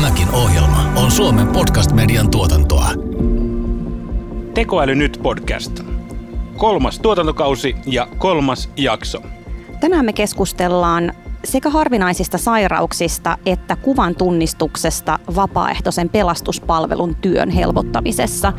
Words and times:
Tämäkin 0.00 0.30
ohjelma 0.30 0.92
on 0.96 1.10
Suomen 1.10 1.48
podcast-median 1.48 2.30
tuotantoa. 2.30 2.88
Tekoäly 4.54 4.94
nyt 4.94 5.20
podcast. 5.22 5.80
Kolmas 6.56 6.98
tuotantokausi 6.98 7.76
ja 7.86 8.08
kolmas 8.18 8.70
jakso. 8.76 9.22
Tänään 9.80 10.04
me 10.04 10.12
keskustellaan 10.12 11.12
sekä 11.44 11.70
harvinaisista 11.70 12.38
sairauksista 12.38 13.38
että 13.46 13.76
kuvan 13.76 14.14
tunnistuksesta 14.14 15.18
vapaaehtoisen 15.36 16.08
pelastuspalvelun 16.08 17.14
työn 17.14 17.50
helpottamisessa. 17.50 18.52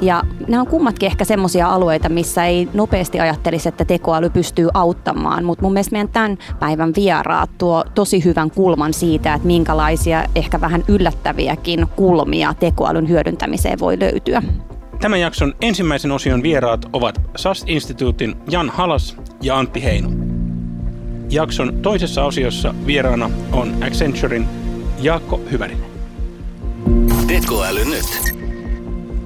Ja 0.00 0.22
nämä 0.48 0.60
on 0.60 0.66
kummatkin 0.66 1.06
ehkä 1.06 1.24
semmoisia 1.24 1.68
alueita, 1.68 2.08
missä 2.08 2.44
ei 2.44 2.68
nopeasti 2.74 3.20
ajattelisi, 3.20 3.68
että 3.68 3.84
tekoäly 3.84 4.30
pystyy 4.30 4.68
auttamaan, 4.74 5.44
mutta 5.44 5.62
mun 5.62 5.72
mielestä 5.72 5.92
meidän 5.92 6.08
tämän 6.08 6.38
päivän 6.58 6.92
vieraat 6.96 7.50
tuo 7.58 7.84
tosi 7.94 8.24
hyvän 8.24 8.50
kulman 8.50 8.94
siitä, 8.94 9.34
että 9.34 9.46
minkälaisia 9.46 10.24
ehkä 10.34 10.60
vähän 10.60 10.84
yllättäviäkin 10.88 11.86
kulmia 11.96 12.54
tekoälyn 12.54 13.08
hyödyntämiseen 13.08 13.78
voi 13.78 13.98
löytyä. 14.00 14.42
Tämän 15.00 15.20
jakson 15.20 15.54
ensimmäisen 15.60 16.12
osion 16.12 16.42
vieraat 16.42 16.86
ovat 16.92 17.20
SAS-instituutin 17.36 18.36
Jan 18.50 18.70
Halas 18.70 19.16
ja 19.42 19.58
Antti 19.58 19.84
Heino. 19.84 20.29
Jakson 21.30 21.78
toisessa 21.82 22.24
osiossa 22.24 22.74
vieraana 22.86 23.30
on 23.52 23.84
Accenturein 23.86 24.48
Jaakko 25.00 25.40
Hyvärinen. 25.50 25.90
Tekoäly 27.26 27.84
nyt. 27.84 28.34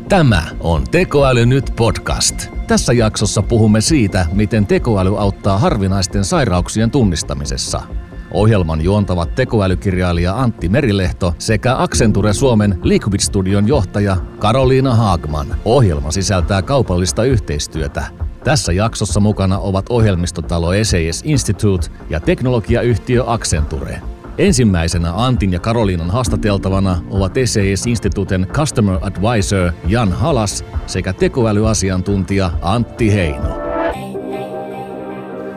Tämä 0.09 0.43
on 0.61 0.85
Tekoäly 0.91 1.47
nyt 1.47 1.73
podcast. 1.77 2.35
Tässä 2.67 2.93
jaksossa 2.93 3.43
puhumme 3.43 3.81
siitä, 3.81 4.27
miten 4.33 4.67
tekoäly 4.67 5.19
auttaa 5.19 5.59
harvinaisten 5.59 6.25
sairauksien 6.25 6.91
tunnistamisessa. 6.91 7.83
Ohjelman 8.31 8.85
juontavat 8.85 9.35
tekoälykirjailija 9.35 10.41
Antti 10.41 10.69
Merilehto 10.69 11.35
sekä 11.39 11.77
Accenture 11.79 12.33
Suomen 12.33 12.79
Liquid 12.83 13.21
Studion 13.21 13.69
johtaja 13.69 14.17
Karoliina 14.39 14.95
Haagman. 14.95 15.47
Ohjelma 15.65 16.11
sisältää 16.11 16.63
kaupallista 16.63 17.25
yhteistyötä. 17.25 18.24
Tässä 18.45 18.73
jaksossa 18.73 19.21
mukana 19.21 19.59
ovat 19.59 19.87
ohjelmistotalo 19.89 20.69
SES 20.83 21.23
Institute 21.25 21.89
ja 22.11 22.21
teknologiayhtiö 22.21 23.25
Accenture. 23.27 24.01
Ensimmäisenä 24.39 25.13
Antin 25.17 25.53
ja 25.53 25.61
Karoliinan 25.61 26.11
haastateltavana 26.11 27.03
ovat 27.11 27.33
SES 27.45 27.87
Instituten 27.87 28.47
Customer 28.53 28.99
Advisor 29.01 29.73
Jan 29.89 30.13
Halas 30.13 30.65
sekä 30.87 31.13
tekoälyasiantuntija 31.13 32.51
Antti 32.63 33.13
Heino. 33.13 33.59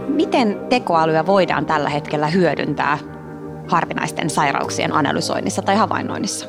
Miten 0.08 0.60
tekoälyä 0.70 1.26
voidaan 1.26 1.66
tällä 1.66 1.90
hetkellä 1.90 2.28
hyödyntää 2.28 2.98
harvinaisten 3.68 4.30
sairauksien 4.30 4.94
analysoinnissa 4.94 5.62
tai 5.62 5.76
havainnoinnissa? 5.76 6.46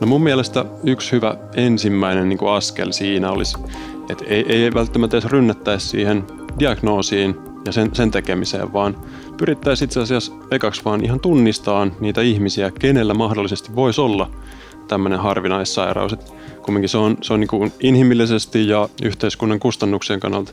No 0.00 0.06
mun 0.06 0.22
mielestä 0.22 0.64
yksi 0.84 1.12
hyvä 1.12 1.36
ensimmäinen 1.54 2.28
niin 2.28 2.38
kuin 2.38 2.52
askel 2.52 2.92
siinä 2.92 3.30
olisi, 3.30 3.58
että 4.10 4.24
ei, 4.24 4.44
ei 4.48 4.74
välttämättä 4.74 5.16
edes 5.16 5.30
rynnättäisi 5.30 5.88
siihen 5.88 6.24
diagnoosiin 6.58 7.36
ja 7.66 7.72
sen, 7.72 7.94
sen 7.94 8.10
tekemiseen, 8.10 8.72
vaan 8.72 8.96
pyrittäisiin 9.36 9.86
itse 9.86 10.00
asiassa 10.00 10.32
ekaksi 10.50 10.84
vaan 10.84 11.04
ihan 11.04 11.20
tunnistaa 11.20 11.86
niitä 12.00 12.20
ihmisiä, 12.20 12.70
kenellä 12.70 13.14
mahdollisesti 13.14 13.74
voisi 13.74 14.00
olla 14.00 14.30
tämmöinen 14.88 15.18
harvinaissairaus. 15.18 16.12
Et 16.12 16.34
kumminkin 16.62 16.88
se 16.88 16.98
on, 16.98 17.16
se 17.20 17.32
on 17.32 17.40
niin 17.40 17.72
inhimillisesti 17.80 18.68
ja 18.68 18.88
yhteiskunnan 19.02 19.60
kustannuksien 19.60 20.20
kannalta 20.20 20.52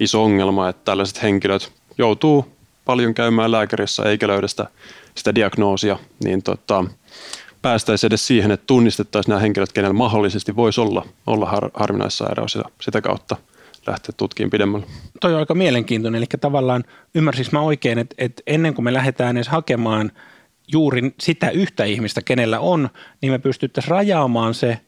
iso 0.00 0.24
ongelma, 0.24 0.68
että 0.68 0.82
tällaiset 0.84 1.22
henkilöt 1.22 1.72
joutuu 1.98 2.46
paljon 2.84 3.14
käymään 3.14 3.52
lääkärissä 3.52 4.02
eikä 4.02 4.28
löydä 4.28 4.48
sitä, 4.48 4.66
sitä 5.14 5.34
diagnoosia, 5.34 5.98
niin 6.24 6.42
tota, 6.42 6.84
päästäisiin 7.66 8.08
edes 8.08 8.26
siihen, 8.26 8.50
että 8.50 8.66
tunnistettaisiin 8.66 9.30
nämä 9.30 9.40
henkilöt, 9.40 9.72
kenellä 9.72 9.92
mahdollisesti 9.92 10.56
voisi 10.56 10.80
olla, 10.80 11.06
olla 11.26 11.46
har, 11.46 11.70
harvinaissairaus 11.74 12.54
ja 12.54 12.62
sitä 12.80 13.00
kautta 13.00 13.36
lähteä 13.86 14.14
tutkimaan 14.16 14.50
pidemmälle. 14.50 14.86
Toi 15.20 15.34
on 15.34 15.40
aika 15.40 15.54
mielenkiintoinen, 15.54 16.18
eli 16.18 16.26
tavallaan 16.40 16.84
ymmärsinkö 17.14 17.50
mä 17.52 17.60
oikein, 17.60 17.98
että, 17.98 18.14
että 18.18 18.42
ennen 18.46 18.74
kuin 18.74 18.84
me 18.84 18.92
lähdetään 18.92 19.36
edes 19.36 19.48
hakemaan 19.48 20.12
juuri 20.72 21.14
sitä 21.20 21.50
yhtä 21.50 21.84
ihmistä, 21.84 22.22
kenellä 22.22 22.60
on, 22.60 22.88
niin 23.22 23.32
me 23.32 23.38
pystyttäisiin 23.38 23.90
rajaamaan 23.90 24.54
se 24.54 24.80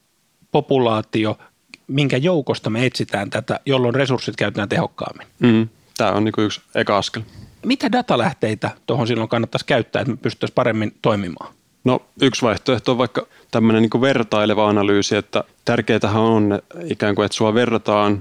populaatio, 0.53 1.39
minkä 1.87 2.17
joukosta 2.17 2.71
me 2.71 2.87
etsitään 2.87 3.31
tätä, 3.31 3.61
jolloin 3.67 3.95
resurssit 3.95 4.37
käytetään 4.37 4.69
tehokkaammin. 4.69 5.27
Mm, 5.39 5.69
Tämä 5.97 6.13
on 6.13 6.25
niin 6.25 6.35
yksi 6.39 6.61
eka 6.75 6.99
askel. 6.99 7.23
Mitä 7.65 7.93
datalähteitä 7.93 8.71
tuohon 8.87 9.07
silloin 9.07 9.29
kannattaisi 9.29 9.67
käyttää, 9.67 10.03
että 10.03 10.13
me 10.13 10.17
pystyttäisiin 10.17 10.55
paremmin 10.55 10.95
toimimaan? 11.03 11.58
No 11.85 12.03
yksi 12.23 12.43
vaihtoehto 12.43 12.93
on 12.93 12.99
vaikka 12.99 13.27
tämmöinen 13.51 13.83
niin 13.83 14.01
vertaileva 14.01 14.69
analyysi, 14.69 15.17
että 15.17 15.45
tärkeätähän 15.65 16.23
on 16.23 16.63
ikään 16.85 17.15
kuin, 17.15 17.27
että 17.27 17.37
sua 17.37 17.55
verrataan 17.55 18.21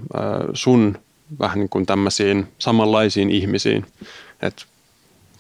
sun 0.53 0.97
vähän 1.40 1.59
niin 1.59 1.69
kuin 1.69 1.85
tämmöisiin 1.85 2.47
samanlaisiin 2.57 3.29
ihmisiin. 3.29 3.85
Että 4.41 4.66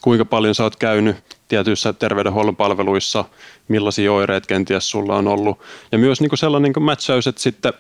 kuinka 0.01 0.25
paljon 0.25 0.55
sä 0.55 0.63
oot 0.63 0.75
käynyt 0.75 1.15
tietyissä 1.47 1.93
terveydenhuollon 1.93 2.55
palveluissa, 2.55 3.25
millaisia 3.67 4.13
oireita 4.13 4.47
kenties 4.47 4.89
sulla 4.89 5.15
on 5.15 5.27
ollut. 5.27 5.59
Ja 5.91 5.97
myös 5.97 6.21
niin 6.21 6.29
kuin 6.29 6.39
sellainen 6.39 6.71
niin 6.75 6.83
matchaus, 6.83 7.27
että 7.27 7.41
sitten 7.41 7.73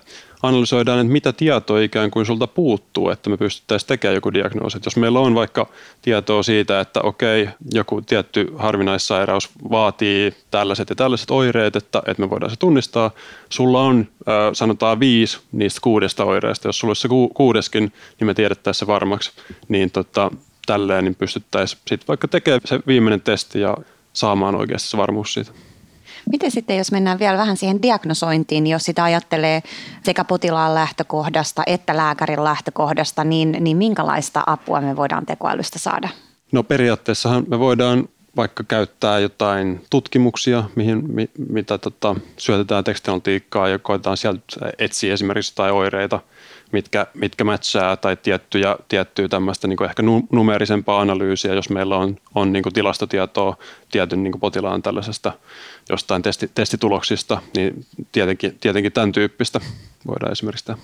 analysoidaan, 0.43 0.99
että 0.99 1.11
mitä 1.11 1.33
tietoa 1.33 1.79
ikään 1.79 2.11
kuin 2.11 2.25
sulta 2.25 2.47
puuttuu, 2.47 3.09
että 3.09 3.29
me 3.29 3.37
pystyttäisiin 3.37 3.87
tekemään 3.87 4.15
joku 4.15 4.33
diagnoosi. 4.33 4.79
Jos 4.85 4.95
meillä 4.97 5.19
on 5.19 5.35
vaikka 5.35 5.67
tietoa 6.01 6.43
siitä, 6.43 6.79
että 6.79 7.01
okei, 7.01 7.49
joku 7.73 8.01
tietty 8.01 8.53
harvinaissairaus 8.57 9.49
vaatii 9.71 10.33
tällaiset 10.51 10.89
ja 10.89 10.95
tällaiset 10.95 11.31
oireet, 11.31 11.75
että, 11.75 12.01
että 12.07 12.23
me 12.23 12.29
voidaan 12.29 12.49
se 12.49 12.55
tunnistaa. 12.59 13.11
Sulla 13.49 13.81
on 13.81 14.07
sanotaan 14.53 14.99
viisi 14.99 15.39
niistä 15.51 15.79
kuudesta 15.83 16.25
oireesta. 16.25 16.67
Jos 16.67 16.79
sulla 16.79 16.89
olisi 16.89 17.01
se 17.01 17.07
kuudeskin, 17.33 17.93
niin 18.19 18.25
me 18.25 18.33
tiedettäisiin 18.33 18.79
se 18.79 18.87
varmaksi. 18.87 19.31
Niin 19.67 19.91
tota, 19.91 20.31
tälleen 20.65 21.03
niin 21.03 21.15
pystyttäisiin 21.15 21.81
sitten 21.87 22.07
vaikka 22.07 22.27
tekemään 22.27 22.61
se 22.65 22.79
viimeinen 22.87 23.21
testi 23.21 23.59
ja 23.59 23.77
saamaan 24.13 24.55
oikeasti 24.55 24.89
se 24.89 24.97
varmuus 24.97 25.33
siitä. 25.33 25.51
Miten 26.31 26.51
sitten, 26.51 26.77
jos 26.77 26.91
mennään 26.91 27.19
vielä 27.19 27.37
vähän 27.37 27.57
siihen 27.57 27.81
diagnosointiin, 27.81 28.63
niin 28.63 28.71
jos 28.71 28.83
sitä 28.83 29.03
ajattelee 29.03 29.63
sekä 30.03 30.23
potilaan 30.23 30.75
lähtökohdasta 30.75 31.63
että 31.65 31.97
lääkärin 31.97 32.43
lähtökohdasta, 32.43 33.23
niin, 33.23 33.57
niin 33.59 33.77
minkälaista 33.77 34.43
apua 34.47 34.81
me 34.81 34.95
voidaan 34.95 35.25
tekoälystä 35.25 35.79
saada? 35.79 36.09
No 36.51 36.63
periaatteessahan 36.63 37.45
me 37.47 37.59
voidaan 37.59 38.09
vaikka 38.35 38.63
käyttää 38.63 39.19
jotain 39.19 39.81
tutkimuksia, 39.89 40.63
mihin, 40.75 41.13
mi, 41.13 41.29
mitä 41.49 41.77
tota, 41.77 42.15
syötetään 42.37 42.83
tekstinologiikkaa 42.83 43.67
ja 43.67 43.79
koetaan 43.79 44.17
sieltä 44.17 44.41
etsiä 44.79 45.13
esimerkiksi 45.13 45.51
jotain 45.51 45.73
oireita– 45.73 46.19
mitkä, 46.71 47.07
mitkä 47.13 47.43
matchaa 47.43 47.97
tai 47.97 48.17
tiettyjä, 48.17 48.75
tiettyä 48.89 49.27
tämmöistä 49.27 49.67
niin 49.67 49.83
ehkä 49.83 50.03
numeerisempaa 50.31 51.01
analyysiä, 51.01 51.53
jos 51.53 51.69
meillä 51.69 51.97
on, 51.97 52.17
on 52.35 52.53
niin 52.53 52.63
tilastotietoa 52.73 53.57
tietyn 53.91 54.23
niin 54.23 54.39
potilaan 54.39 54.81
tällaisesta 54.81 55.33
jostain 55.89 56.21
testi, 56.21 56.51
testituloksista, 56.55 57.41
niin 57.55 57.85
tietenkin, 58.11 58.57
tietenkin 58.59 58.91
tämän 58.91 59.11
tyyppistä 59.11 59.59
voidaan 60.07 60.31
esimerkiksi 60.31 60.65
tehdä. 60.65 60.81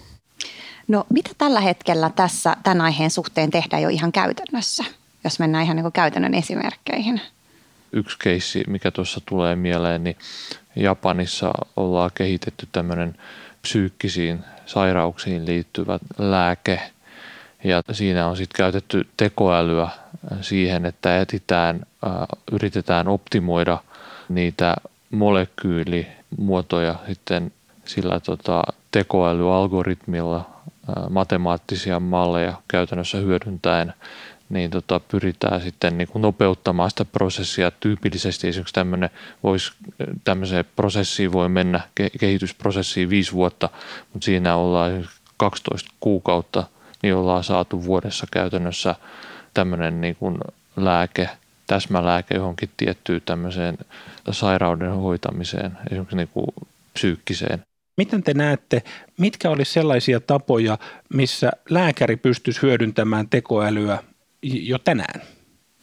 No 0.88 1.06
mitä 1.10 1.30
tällä 1.38 1.62
hetkellä 1.62 2.10
tässä 2.16 2.58
tämän 2.64 2.82
aiheen 2.82 3.12
suhteen 3.12 3.52
tehdään 3.52 3.82
jo 3.82 3.90
ihan 3.90 4.12
käytännössä, 4.12 4.84
jos 5.24 5.40
mennään 5.40 5.64
ihan 5.64 5.76
niin 5.76 5.92
käytännön 5.92 6.34
esimerkkeihin? 6.34 7.22
Yksi 7.94 8.18
keissi, 8.20 8.64
mikä 8.68 8.92
tuossa 8.92 9.22
tulee 9.26 9.56
mieleen, 9.56 10.04
niin 10.04 10.18
Japanissa 10.76 11.52
ollaan 11.76 12.12
kehitetty 12.16 12.68
tämmöinen 12.72 13.16
psyykkisiin 13.68 14.40
sairauksiin 14.66 15.46
liittyvä 15.46 16.00
lääke. 16.18 16.82
Ja 17.64 17.82
siinä 17.92 18.28
on 18.28 18.38
sitten 18.38 18.58
käytetty 18.58 19.08
tekoälyä 19.18 19.90
siihen, 20.42 20.86
että 20.86 21.22
etitään, 21.22 21.86
yritetään 22.52 23.08
optimoida 23.08 23.78
niitä 24.30 24.76
molekyylimuotoja 25.12 26.96
sitten 27.08 27.52
sillä 27.86 28.20
tota, 28.20 28.64
tekoälyalgoritmilla, 28.92 30.50
matemaattisia 31.10 32.00
malleja 32.00 32.54
käytännössä 32.68 33.18
hyödyntäen, 33.18 33.94
niin 34.54 34.72
tota, 34.72 35.00
pyritään 35.00 35.62
sitten 35.62 35.98
niin 35.98 36.08
kuin 36.08 36.22
nopeuttamaan 36.22 36.90
sitä 36.90 37.06
prosessia. 37.06 37.72
Tyypillisesti 37.72 38.48
esimerkiksi 38.48 38.74
tämmöinen 38.74 39.10
voisi, 39.44 39.72
tämmöiseen 40.24 40.66
prosessiin 40.76 41.32
voi 41.32 41.50
mennä, 41.50 41.82
kehitysprosessiin 42.20 43.10
viisi 43.10 43.32
vuotta, 43.32 43.70
mutta 44.14 44.26
siinä 44.26 44.56
ollaan 44.56 45.10
12 45.38 45.92
kuukautta, 46.00 46.64
niin 47.04 47.16
ollaan 47.16 47.44
saatu 47.44 47.86
vuodessa 47.86 48.28
käytännössä 48.32 48.96
tämmöinen 49.54 50.02
niin 50.02 50.16
kuin 50.16 50.38
lääke, 50.76 51.30
täsmälääke 51.68 52.36
johonkin 52.36 52.70
tiettyyn 52.78 53.22
tämmöiseen 53.26 53.78
sairauden 54.32 54.92
hoitamiseen, 54.92 55.78
esimerkiksi 55.92 56.16
niin 56.16 56.30
kuin 56.34 56.48
psyykkiseen. 56.94 57.64
Miten 57.98 58.24
te 58.24 58.34
näette, 58.34 58.84
mitkä 59.18 59.50
olisi 59.50 59.72
sellaisia 59.72 60.20
tapoja, 60.20 60.78
missä 61.14 61.52
lääkäri 61.70 62.16
pystyisi 62.16 62.62
hyödyntämään 62.62 63.30
tekoälyä 63.30 64.04
jo 64.44 64.80
tänään? 64.80 65.22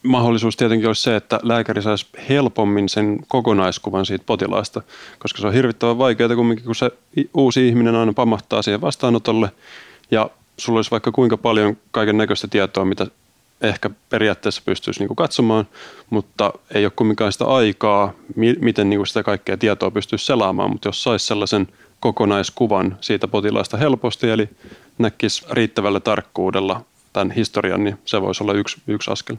mahdollisuus 0.02 0.56
tietenkin 0.56 0.86
olisi 0.86 1.02
se, 1.02 1.16
että 1.16 1.40
lääkäri 1.42 1.82
saisi 1.82 2.06
helpommin 2.28 2.88
sen 2.88 3.18
kokonaiskuvan 3.28 4.06
siitä 4.06 4.24
potilaasta, 4.26 4.82
koska 5.18 5.40
se 5.40 5.46
on 5.46 5.52
hirvittävän 5.52 5.98
vaikeaa 5.98 6.36
kumminkin, 6.36 6.66
kun 6.66 6.74
se 6.74 6.90
uusi 7.34 7.68
ihminen 7.68 7.94
aina 7.94 8.12
pamahtaa 8.12 8.62
siihen 8.62 8.80
vastaanotolle 8.80 9.50
ja 10.10 10.30
sulla 10.56 10.78
olisi 10.78 10.90
vaikka 10.90 11.12
kuinka 11.12 11.36
paljon 11.36 11.76
kaiken 11.90 12.16
näköistä 12.16 12.48
tietoa, 12.48 12.84
mitä 12.84 13.06
ehkä 13.60 13.90
periaatteessa 14.08 14.62
pystyisi 14.64 15.00
niin 15.00 15.16
katsomaan, 15.16 15.68
mutta 16.10 16.52
ei 16.74 16.84
ole 16.84 16.92
kumminkaan 16.96 17.32
sitä 17.32 17.44
aikaa, 17.44 18.12
miten 18.60 18.90
niin 18.90 19.06
sitä 19.06 19.22
kaikkea 19.22 19.56
tietoa 19.56 19.90
pystyisi 19.90 20.26
selaamaan, 20.26 20.70
mutta 20.70 20.88
jos 20.88 21.02
saisi 21.02 21.26
sellaisen 21.26 21.68
kokonaiskuvan 22.00 22.96
siitä 23.00 23.28
potilaasta 23.28 23.76
helposti, 23.76 24.30
eli 24.30 24.48
näkisi 24.98 25.46
riittävällä 25.50 26.00
tarkkuudella 26.00 26.84
tämän 27.12 27.30
historian, 27.30 27.84
niin 27.84 27.98
se 28.04 28.22
voisi 28.22 28.44
olla 28.44 28.52
yksi, 28.52 28.82
yksi 28.86 29.10
askel. 29.10 29.36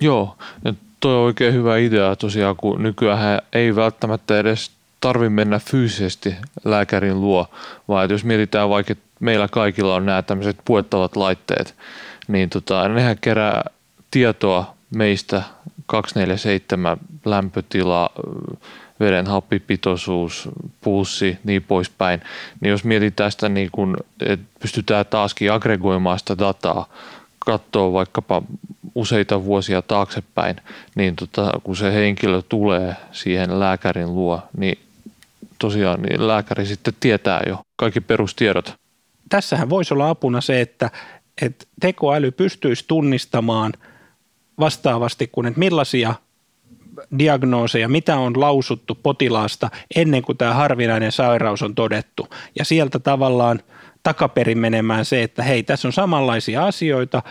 Joo, 0.00 0.36
ja 0.64 0.74
toi 1.00 1.14
on 1.14 1.22
oikein 1.22 1.54
hyvä 1.54 1.76
idea 1.76 2.16
tosiaan, 2.16 2.56
kun 2.56 2.82
nykyään 2.82 3.42
ei 3.52 3.76
välttämättä 3.76 4.38
edes 4.38 4.70
tarvi 5.00 5.28
mennä 5.28 5.58
fyysisesti 5.58 6.34
lääkärin 6.64 7.20
luo, 7.20 7.46
vaan 7.88 8.04
että 8.04 8.14
jos 8.14 8.24
mietitään 8.24 8.68
vaikka, 8.68 8.92
että 8.92 9.04
meillä 9.20 9.48
kaikilla 9.48 9.94
on 9.94 10.06
nämä 10.06 10.22
tämmöiset 10.22 10.56
puettavat 10.64 11.16
laitteet, 11.16 11.74
niin 12.28 12.50
tota, 12.50 12.88
nehän 12.88 13.18
kerää 13.20 13.64
tietoa 14.10 14.74
meistä 14.94 15.42
247 15.86 16.96
lämpötila, 17.24 18.10
veden 19.00 19.26
happipitoisuus, 19.26 20.48
pulssi, 20.80 21.38
niin 21.44 21.62
poispäin. 21.62 22.22
Niin 22.60 22.70
jos 22.70 22.84
mietitään 22.84 23.32
sitä, 23.32 23.48
niin 23.48 23.68
kun, 23.72 23.96
että 24.20 24.46
pystytään 24.60 25.06
taaskin 25.06 25.52
aggregoimaan 25.52 26.18
sitä 26.18 26.38
dataa, 26.38 26.88
katsoa 27.38 27.92
vaikkapa 27.92 28.42
useita 28.94 29.44
vuosia 29.44 29.82
taaksepäin, 29.82 30.56
niin 30.94 31.16
tota, 31.16 31.50
kun 31.64 31.76
se 31.76 31.92
henkilö 31.92 32.42
tulee 32.48 32.96
siihen 33.12 33.60
lääkärin 33.60 34.14
luo, 34.14 34.42
niin 34.56 34.78
tosiaan 35.58 36.02
niin 36.02 36.28
lääkäri 36.28 36.66
sitten 36.66 36.94
tietää 37.00 37.40
jo 37.46 37.60
kaikki 37.76 38.00
perustiedot. 38.00 38.74
Tässähän 39.28 39.70
voisi 39.70 39.94
olla 39.94 40.10
apuna 40.10 40.40
se, 40.40 40.60
että, 40.60 40.90
että 41.42 41.66
tekoäly 41.80 42.30
pystyisi 42.30 42.84
tunnistamaan 42.88 43.72
vastaavasti 44.60 45.26
kuin, 45.32 45.46
että 45.46 45.58
millaisia 45.58 46.14
diagnooseja, 47.18 47.88
mitä 47.88 48.16
on 48.16 48.40
lausuttu 48.40 48.94
potilaasta 48.94 49.70
ennen 49.96 50.22
kuin 50.22 50.38
tämä 50.38 50.54
harvinainen 50.54 51.12
sairaus 51.12 51.62
on 51.62 51.74
todettu. 51.74 52.28
Ja 52.58 52.64
sieltä 52.64 52.98
tavallaan 52.98 53.60
takaperin 54.02 54.58
menemään 54.58 55.04
se, 55.04 55.22
että 55.22 55.42
hei, 55.42 55.62
tässä 55.62 55.88
on 55.88 55.92
samanlaisia 55.92 56.66
asioita, 56.66 57.22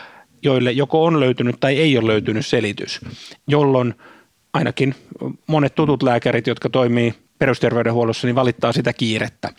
joille 0.43 0.71
joko 0.71 1.05
on 1.05 1.19
löytynyt 1.19 1.59
tai 1.59 1.77
ei 1.77 1.97
ole 1.97 2.07
löytynyt 2.07 2.45
selitys, 2.45 2.99
jolloin 3.47 3.93
ainakin 4.53 4.95
monet 5.47 5.75
tutut 5.75 6.03
lääkärit, 6.03 6.47
jotka 6.47 6.69
toimii 6.69 7.13
perusterveydenhuollossa, 7.39 8.27
niin 8.27 8.35
valittaa 8.35 8.73
sitä 8.73 8.93
kiirettä 8.93 9.49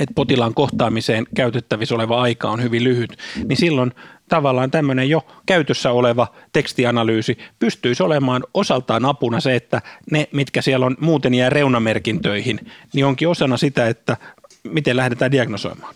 että 0.00 0.14
potilaan 0.14 0.54
kohtaamiseen 0.54 1.26
käytettävissä 1.34 1.94
oleva 1.94 2.22
aika 2.22 2.50
on 2.50 2.62
hyvin 2.62 2.84
lyhyt, 2.84 3.16
niin 3.48 3.56
silloin 3.56 3.92
tavallaan 4.28 4.70
tämmöinen 4.70 5.08
jo 5.08 5.26
käytössä 5.46 5.90
oleva 5.90 6.26
tekstianalyysi 6.52 7.38
pystyisi 7.58 8.02
olemaan 8.02 8.44
osaltaan 8.54 9.04
apuna 9.04 9.40
se, 9.40 9.56
että 9.56 9.82
ne, 10.10 10.28
mitkä 10.32 10.62
siellä 10.62 10.86
on 10.86 10.96
muuten 11.00 11.34
jää 11.34 11.50
reunamerkintöihin, 11.50 12.60
niin 12.92 13.06
onkin 13.06 13.28
osana 13.28 13.56
sitä, 13.56 13.88
että 13.88 14.16
miten 14.64 14.96
lähdetään 14.96 15.32
diagnosoimaan. 15.32 15.94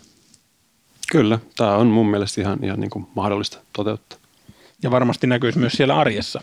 Kyllä, 1.13 1.39
tämä 1.57 1.77
on 1.77 1.87
mun 1.87 2.11
mielestä 2.11 2.41
ihan, 2.41 2.59
ihan 2.65 2.81
niin 2.81 2.91
kuin 2.91 3.07
mahdollista 3.15 3.59
toteuttaa 3.73 4.18
ja 4.83 4.91
varmasti 4.91 5.27
näkyisi 5.27 5.59
myös 5.59 5.73
siellä 5.73 5.97
arjessa. 5.97 6.41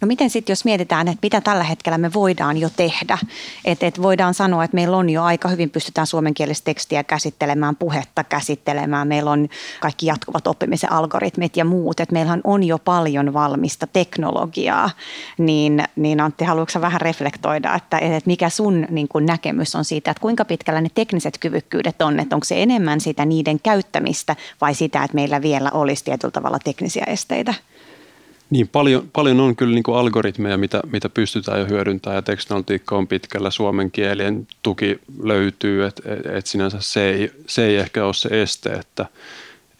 No 0.00 0.06
miten 0.06 0.30
sitten, 0.30 0.52
jos 0.52 0.64
mietitään, 0.64 1.08
että 1.08 1.18
mitä 1.22 1.40
tällä 1.40 1.64
hetkellä 1.64 1.98
me 1.98 2.12
voidaan 2.12 2.56
jo 2.56 2.70
tehdä, 2.76 3.18
että 3.64 3.86
et 3.86 4.02
voidaan 4.02 4.34
sanoa, 4.34 4.64
että 4.64 4.74
meillä 4.74 4.96
on 4.96 5.10
jo 5.10 5.22
aika 5.22 5.48
hyvin, 5.48 5.70
pystytään 5.70 6.06
suomenkielistä 6.06 6.64
tekstiä 6.64 7.04
käsittelemään, 7.04 7.76
puhetta 7.76 8.24
käsittelemään, 8.24 9.08
meillä 9.08 9.30
on 9.30 9.48
kaikki 9.80 10.06
jatkuvat 10.06 10.46
oppimisen 10.46 10.92
algoritmit 10.92 11.56
ja 11.56 11.64
muut, 11.64 12.00
että 12.00 12.12
meillähän 12.12 12.40
on 12.44 12.64
jo 12.64 12.78
paljon 12.78 13.32
valmista 13.32 13.86
teknologiaa, 13.86 14.90
niin, 15.38 15.84
niin 15.96 16.20
Antti, 16.20 16.44
haluatko 16.44 16.80
vähän 16.80 17.00
reflektoida, 17.00 17.74
että, 17.74 17.98
että 17.98 18.22
mikä 18.26 18.48
sun 18.48 18.86
niin 18.90 19.08
kun 19.08 19.26
näkemys 19.26 19.74
on 19.74 19.84
siitä, 19.84 20.10
että 20.10 20.20
kuinka 20.20 20.44
pitkällä 20.44 20.80
ne 20.80 20.88
tekniset 20.94 21.38
kyvykkyydet 21.38 22.02
on, 22.02 22.20
että 22.20 22.36
onko 22.36 22.44
se 22.44 22.62
enemmän 22.62 23.00
sitä 23.00 23.24
niiden 23.24 23.60
käyttämistä 23.60 24.36
vai 24.60 24.74
sitä, 24.74 25.04
että 25.04 25.14
meillä 25.14 25.42
vielä 25.42 25.70
olisi 25.70 26.04
tietyllä 26.04 26.32
tavalla 26.32 26.58
teknisiä 26.58 27.04
esteitä? 27.06 27.54
Niin, 28.50 28.68
paljon, 28.68 29.10
paljon 29.12 29.40
on 29.40 29.56
kyllä 29.56 29.74
niin 29.74 29.96
algoritmeja, 29.96 30.58
mitä, 30.58 30.80
mitä 30.92 31.08
pystytään 31.08 31.60
jo 31.60 31.66
hyödyntämään 31.66 32.16
ja 32.16 32.22
teknologiikka 32.22 32.96
on 32.96 33.08
pitkällä, 33.08 33.50
suomen 33.50 33.90
kielien 33.90 34.46
tuki 34.62 35.00
löytyy, 35.22 35.84
että 35.84 36.02
et, 36.32 36.46
sinänsä 36.46 36.78
se 36.80 37.10
ei, 37.10 37.32
se 37.46 37.66
ei 37.66 37.76
ehkä 37.76 38.04
ole 38.04 38.14
se 38.14 38.42
este, 38.42 38.72
että 38.72 39.06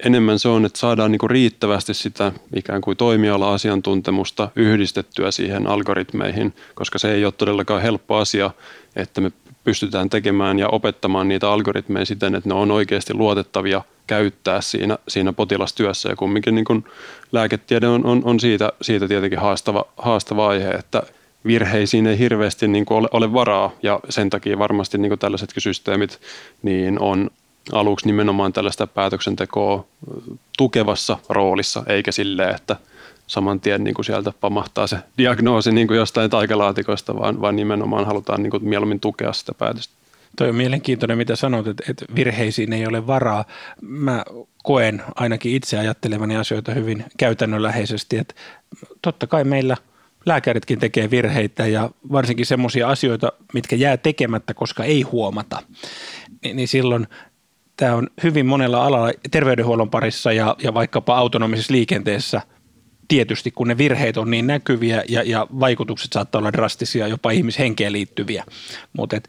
enemmän 0.05 0.38
se 0.38 0.49
on, 0.49 0.64
että 0.64 0.78
saadaan 0.78 1.12
niin 1.12 1.31
riittävästi 1.31 1.94
sitä 1.94 2.32
ikään 2.56 2.81
kuin 2.81 2.96
toimiala-asiantuntemusta 2.96 4.49
yhdistettyä 4.56 5.31
siihen 5.31 5.66
algoritmeihin, 5.66 6.55
koska 6.75 6.99
se 6.99 7.12
ei 7.12 7.25
ole 7.25 7.32
todellakaan 7.32 7.82
helppo 7.82 8.16
asia, 8.16 8.50
että 8.96 9.20
me 9.20 9.32
pystytään 9.64 10.11
tekemään 10.11 10.58
ja 10.58 10.69
opettamaan 10.69 11.28
niitä 11.28 11.50
algoritmeja 11.50 12.06
siten, 12.06 12.34
että 12.34 12.49
ne 12.49 12.55
on 12.55 12.70
oikeasti 12.70 13.14
luotettavia 13.14 13.82
käyttää 14.06 14.61
siinä, 14.61 14.99
siinä 15.08 15.32
potilastyössä. 15.32 16.08
Ja 16.08 16.16
kumminkin 16.16 16.55
niin 16.55 16.64
kuin 16.64 16.84
lääketiede 17.32 17.88
on, 17.88 18.06
on, 18.06 18.22
on 18.25 18.40
siitä, 18.40 18.72
siitä 18.82 19.08
tietenkin 19.08 19.38
haastava, 19.38 19.84
haastava 19.96 20.49
aihe, 20.49 20.70
että 20.70 21.02
virheisiin 21.46 22.06
ei 22.06 22.19
hirveästi 22.19 22.69
niin 22.69 22.84
kuin 22.84 22.99
ole, 22.99 23.08
ole 23.12 23.32
varaa 23.32 23.70
ja 23.82 24.00
sen 24.08 24.31
takia 24.31 24.58
varmasti 24.58 24.99
niin 24.99 25.11
kuin 25.11 25.19
tällaisetkin 25.19 25.62
systeemit 25.62 26.20
niin 26.62 27.00
on 27.00 27.31
aluksi 27.72 28.06
nimenomaan 28.06 28.52
tällaista 28.52 28.87
päätöksentekoa 28.87 29.84
tukevassa 30.58 31.19
roolissa, 31.28 31.82
eikä 31.87 32.12
silleen, 32.12 32.55
että 32.55 32.76
saman 33.26 33.61
tien 33.61 33.85
niin 33.85 33.94
kuin 33.94 34.05
sieltä 34.05 34.32
pamahtaa 34.41 34.87
se 34.87 34.97
diagnoosi 35.19 35.73
niin 35.73 35.87
kuin 35.87 35.97
jostain 35.97 36.31
taikalaatikosta, 36.31 37.19
vaan, 37.19 37.41
vaan 37.41 37.56
nimenomaan 37.56 38.06
halutaan 38.06 38.43
niin 38.43 38.50
kuin 38.50 38.69
mieluummin 38.69 39.00
tukea 39.00 39.32
sitä 39.32 39.53
päätöstä. 39.59 39.94
Toi 40.38 40.49
on 40.49 40.55
mielenkiintoinen, 40.55 41.19
mitä 41.19 41.37
sanot, 41.37 41.67
että, 41.67 41.85
että 41.88 42.05
virheisiin 42.15 42.73
ei 42.73 42.87
ole 42.87 43.06
varaa. 43.06 43.44
Mä 43.81 44.25
koen 44.62 45.03
ainakin 45.15 45.55
itse 45.55 45.79
ajattelevani 45.79 46.37
asioita 46.37 46.75
hyvin 46.75 47.05
käytännönläheisesti, 47.17 48.19
että 48.19 48.35
totta 49.03 49.26
kai 49.26 49.44
meillä 49.44 49.76
lääkäritkin 50.26 50.79
tekee 50.79 51.11
virheitä 51.11 51.67
ja 51.67 51.91
varsinkin 52.12 52.47
semmoisia 52.47 52.88
asioita, 52.88 53.33
mitkä 53.54 53.76
jää 53.76 53.97
tekemättä, 53.97 54.54
koska 54.54 54.85
ei 54.85 55.02
huomata, 55.02 55.62
niin, 56.45 56.57
niin 56.57 56.69
silloin 56.69 57.07
tämä 57.76 57.95
on 57.95 58.09
hyvin 58.23 58.47
monella 58.47 58.85
alalla 58.85 59.12
terveydenhuollon 59.31 59.90
parissa 59.90 60.33
ja, 60.33 60.57
ja 60.62 60.75
vaikkapa 60.75 61.16
autonomisessa 61.16 61.73
liikenteessä 61.73 62.40
tietysti, 63.08 63.50
kun 63.50 63.68
ne 63.68 63.78
virheet 63.78 64.16
on 64.16 64.30
niin 64.30 64.46
näkyviä 64.46 65.04
ja, 65.08 65.23
ja 65.23 65.46
vaikutukset 65.61 66.12
saattaa 66.12 66.38
olla 66.38 66.52
drastisia, 66.52 67.08
jopa 67.08 67.30
ihmishenkeen 67.30 67.92
liittyviä. 67.92 68.44
Mutta 68.92 69.20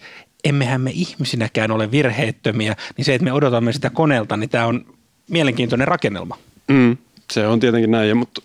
emmehän 0.43 0.81
me 0.81 0.91
ihmisinäkään 0.93 1.71
ole 1.71 1.91
virheettömiä, 1.91 2.75
niin 2.97 3.05
se, 3.05 3.15
että 3.15 3.25
me 3.25 3.33
odotamme 3.33 3.73
sitä 3.73 3.89
koneelta, 3.89 4.37
niin 4.37 4.49
tämä 4.49 4.65
on 4.65 4.85
mielenkiintoinen 5.29 5.87
rakennelma. 5.87 6.37
Mm, 6.67 6.97
se 7.31 7.47
on 7.47 7.59
tietenkin 7.59 7.91
näin, 7.91 8.17
mutta 8.17 8.41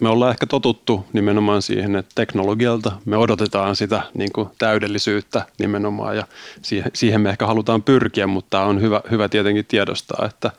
me 0.00 0.08
ollaan 0.08 0.30
ehkä 0.30 0.46
totuttu 0.46 1.06
nimenomaan 1.12 1.62
siihen, 1.62 1.96
että 1.96 2.12
teknologialta 2.14 2.92
me 3.04 3.16
odotetaan 3.16 3.76
sitä 3.76 4.02
niin 4.14 4.32
kuin 4.32 4.48
täydellisyyttä 4.58 5.46
nimenomaan 5.58 6.16
ja 6.16 6.26
siihen, 6.94 7.20
me 7.20 7.30
ehkä 7.30 7.46
halutaan 7.46 7.82
pyrkiä, 7.82 8.26
mutta 8.26 8.60
on 8.62 8.80
hyvä, 8.80 9.00
hyvä 9.10 9.28
tietenkin 9.28 9.64
tiedostaa, 9.64 10.26
että, 10.26 10.50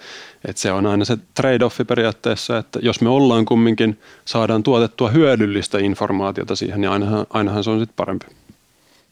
että 0.45 0.61
se 0.61 0.71
on 0.71 0.85
aina 0.85 1.05
se 1.05 1.15
trade-offi 1.15 1.85
periaatteessa, 1.87 2.57
että 2.57 2.79
jos 2.81 3.01
me 3.01 3.09
ollaan 3.09 3.45
kumminkin, 3.45 3.99
saadaan 4.25 4.63
tuotettua 4.63 5.09
hyödyllistä 5.09 5.79
informaatiota 5.79 6.55
siihen, 6.55 6.81
niin 6.81 6.91
ainahan, 6.91 7.25
ainahan 7.29 7.63
se 7.63 7.69
on 7.69 7.79
sitten 7.79 7.95
parempi. 7.95 8.25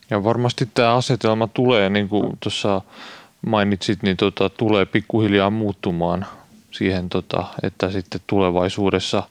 Ja 0.10 0.24
varmasti 0.24 0.70
tämä 0.74 0.96
asetelma 0.96 1.48
tulee, 1.48 1.90
niin 1.90 2.10
kuin 2.10 2.38
tuossa 2.40 2.82
mainitsit, 3.48 4.04
niin 4.04 4.18
tota, 4.18 4.50
tulee 4.50 4.86
pikkuhiljaa 4.86 5.50
muuttumaan 5.50 6.26
siihen, 6.78 7.10
tota, 7.10 7.46
että 7.64 7.92
sitten 7.92 8.22
tulevaisuudessa, 8.28 9.24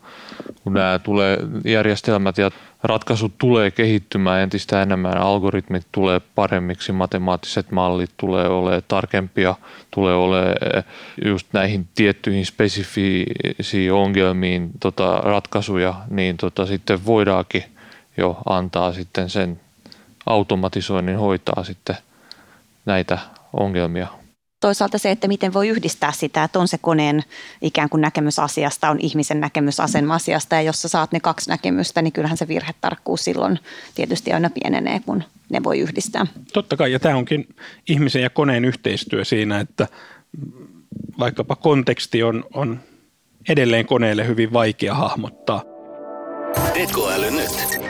kun 0.65 0.73
nämä 0.73 0.99
tulee 0.99 1.39
järjestelmät 1.65 2.39
ja 2.39 2.51
ratkaisut 2.83 3.33
tulee 3.39 3.71
kehittymään 3.71 4.41
entistä 4.41 4.83
enemmän, 4.83 5.17
algoritmit 5.17 5.87
tulee 5.93 6.21
paremmiksi, 6.35 6.93
matemaattiset 6.93 7.71
mallit 7.71 8.11
tulee 8.17 8.49
olemaan 8.49 8.83
tarkempia, 8.89 9.55
tulee 9.91 10.15
olemaan 10.15 10.55
just 11.25 11.47
näihin 11.53 11.89
tiettyihin 11.95 12.47
spesifisiin 12.47 13.93
ongelmiin 13.93 14.71
tota, 14.81 15.21
ratkaisuja, 15.25 15.95
niin 16.11 16.37
tota, 16.37 16.67
sitten 16.67 17.07
voidaankin 17.07 17.65
jo 18.17 18.39
antaa 18.47 18.93
sitten 18.93 19.31
sen 19.31 19.61
automatisoinnin 20.27 21.19
hoitaa 21.19 21.65
sitten 21.65 21.97
näitä 22.87 23.19
ongelmia. 23.53 24.07
Toisaalta 24.61 24.99
se, 24.99 25.11
että 25.11 25.29
miten 25.29 25.53
voi 25.53 25.69
yhdistää 25.69 26.13
sitä, 26.13 26.45
että 26.45 26.59
on 26.59 26.69
se 26.69 26.79
koneen 26.79 27.23
ikään 27.63 27.89
kuin 27.89 28.01
näkemys 28.01 28.39
asiasta, 28.39 28.91
on 28.91 29.01
ihmisen 29.01 29.41
näkemys 29.41 29.81
asiasta 29.81 30.55
ja 30.55 30.63
jos 30.63 30.83
sä 30.83 30.89
saat 30.89 31.13
ne 31.13 31.21
kaksi 31.21 31.51
näkemystä, 31.51 32.03
niin 32.03 32.13
kyllähän 32.13 32.37
se 32.37 32.49
virhetarkkuus 32.49 33.25
silloin 33.25 33.59
tietysti 33.95 34.33
aina 34.33 34.51
pienenee, 34.51 35.01
kun 35.07 35.25
ne 35.49 35.63
voi 35.65 35.79
yhdistää. 35.79 36.27
Totta 36.53 36.77
kai, 36.77 36.93
ja 36.93 37.01
tämä 37.01 37.17
onkin 37.17 37.49
ihmisen 37.89 38.23
ja 38.23 38.31
koneen 38.31 38.65
yhteistyö 38.65 39.25
siinä, 39.25 39.61
että 39.61 39.89
vaikkapa 41.19 41.57
konteksti 41.57 42.23
on, 42.23 42.45
on 42.55 42.81
edelleen 43.49 43.87
koneelle 43.87 44.27
hyvin 44.27 44.53
vaikea 44.53 44.95
hahmottaa. 44.95 45.63
Tekoäly 46.75 47.31
nyt. 47.31 47.81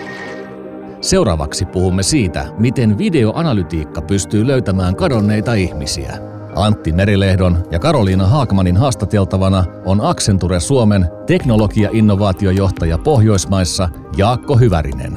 Seuraavaksi 1.01 1.65
puhumme 1.65 2.03
siitä, 2.03 2.47
miten 2.59 2.99
videoanalytiikka 2.99 4.03
pystyy 4.03 4.47
löytämään 4.47 4.97
kadonneita 4.97 5.55
ihmisiä. 5.55 6.36
Antti 6.57 6.93
Merilehdon 6.93 7.65
ja 7.71 7.79
Karoliina 7.79 8.27
Haakmanin 8.27 8.77
haastateltavana 8.77 9.65
on 9.85 10.01
Accenture 10.01 10.61
Suomen 10.61 11.07
teknologia-innovaatiojohtaja 11.27 12.99
Pohjoismaissa 12.99 13.89
Jaakko 14.17 14.57
Hyvärinen. 14.57 15.13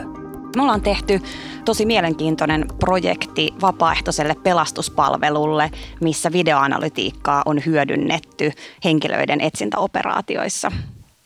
Me 0.55 0.62
ollaan 0.62 0.81
tehty 0.81 1.22
tosi 1.65 1.86
mielenkiintoinen 1.86 2.65
projekti 2.79 3.53
vapaaehtoiselle 3.62 4.36
pelastuspalvelulle, 4.43 5.72
missä 6.01 6.31
videoanalytiikkaa 6.31 7.43
on 7.46 7.62
hyödynnetty 7.65 8.51
henkilöiden 8.84 9.41
etsintäoperaatioissa. 9.41 10.72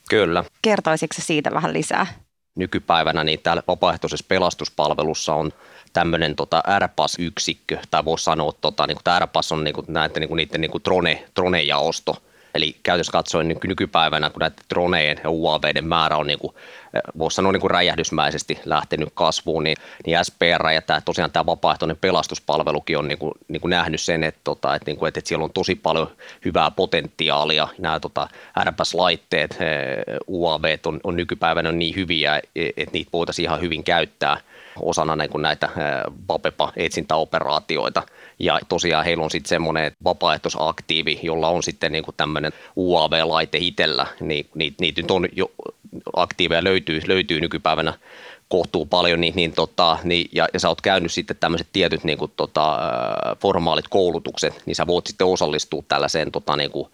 Kyllä. 0.09 0.43
Kertoisitko 0.61 1.15
siitä 1.19 1.51
vähän 1.53 1.73
lisää? 1.73 2.07
Nykypäivänä 2.55 3.23
niin 3.23 3.39
täällä 3.39 3.63
vapaaehtoisessa 3.67 4.25
pelastuspalvelussa 4.27 5.35
on 5.35 5.51
tämmöinen 5.93 6.35
tota 6.35 6.63
RPAS-yksikkö, 6.79 7.77
tai 7.91 8.05
voisi 8.05 8.23
sanoa, 8.23 8.51
tota, 8.61 8.87
niin 8.87 8.97
kuin 9.03 9.21
RPAS 9.21 9.51
on 9.51 9.63
niin 9.63 9.73
kuin, 9.73 9.85
näiden, 9.89 10.19
niin 10.21 10.27
kuin, 10.27 10.37
niiden 10.37 10.61
niin 10.61 10.71
kuin 10.71 10.83
drone, 10.83 11.25
drone-jaosto, 11.35 12.15
Eli 12.55 12.75
käytössä 12.83 13.11
katsoen 13.11 13.47
niin 13.47 13.59
nykypäivänä, 13.63 14.29
kun 14.29 14.39
näiden 14.39 14.65
dronejen 14.69 15.19
ja 15.23 15.29
UAViden 15.29 15.87
määrä 15.87 16.17
on, 16.17 16.27
niin 16.27 16.39
kuin, 16.39 16.53
voisi 17.17 17.35
sanoa 17.35 17.51
niin 17.51 17.61
kuin 17.61 17.71
räjähdysmäisesti 17.71 18.59
lähtenyt 18.65 19.09
kasvuun, 19.13 19.63
niin, 19.63 19.77
niin 20.05 20.25
SPR 20.25 20.69
ja 20.73 20.81
tämä, 20.81 21.01
tosiaan 21.01 21.31
tämä 21.31 21.45
vapaaehtoinen 21.45 21.97
pelastuspalvelukin 22.01 22.97
on 22.97 23.07
niin 23.07 23.17
kuin, 23.17 23.31
niin 23.47 23.61
kuin 23.61 23.69
nähnyt 23.69 24.01
sen, 24.01 24.23
että, 24.23 24.41
tota, 24.43 24.75
että, 24.75 24.85
niin 24.85 24.97
kuin, 24.97 25.07
että, 25.07 25.19
että 25.19 25.27
siellä 25.27 25.43
on 25.43 25.53
tosi 25.53 25.75
paljon 25.75 26.11
hyvää 26.45 26.71
potentiaalia. 26.71 27.67
Nämä 27.77 27.99
tota, 27.99 28.27
RPS-laitteet, 28.63 29.57
UAV 30.27 30.63
on, 30.85 30.99
on 31.03 31.15
nykypäivänä 31.15 31.71
niin 31.71 31.95
hyviä, 31.95 32.41
että 32.55 32.93
niitä 32.93 33.09
voitaisiin 33.13 33.45
ihan 33.45 33.61
hyvin 33.61 33.83
käyttää 33.83 34.37
osana 34.81 35.15
niin 35.15 35.29
kuin 35.29 35.41
näitä 35.41 35.69
VAPEPA-etsintäoperaatioita. 36.27 38.03
Ja 38.39 38.59
tosiaan 38.69 39.05
heillä 39.05 39.23
on 39.23 39.31
sitten 39.31 39.49
semmoinen 39.49 39.91
vapaaehtoisaktiivi, 40.03 41.19
jolla 41.23 41.47
on 41.47 41.63
sitten 41.63 41.91
niin 41.91 42.03
kuin 42.03 42.15
tämmöinen 42.15 42.51
UAV-laite 42.75 43.57
itsellä, 43.57 44.07
niin 44.19 44.49
niitä, 44.55 44.77
niitä 44.79 45.01
nyt 45.01 45.11
on 45.11 45.27
jo 45.35 45.51
aktiiveja 46.15 46.63
löytyy, 46.63 47.01
löytyy 47.07 47.41
nykypäivänä 47.41 47.93
kohtuu 48.47 48.85
paljon, 48.85 49.21
niin, 49.21 49.35
niin, 49.35 49.51
tota, 49.51 49.97
niin, 50.03 50.29
ja, 50.31 50.47
ja 50.53 50.59
sä 50.59 50.69
oot 50.69 50.81
käynyt 50.81 51.11
sitten 51.11 51.37
tämmöiset 51.39 51.67
tietyt 51.73 52.03
niin 52.03 52.17
kuin, 52.17 52.31
tota, 52.37 52.79
formaalit 53.41 53.87
koulutukset, 53.87 54.61
niin 54.65 54.75
sä 54.75 54.87
voit 54.87 55.07
sitten 55.07 55.27
osallistua 55.27 55.83
tällaiseen 55.87 56.31
tota, 56.31 56.55
niin 56.55 56.71
kuin, 56.71 56.87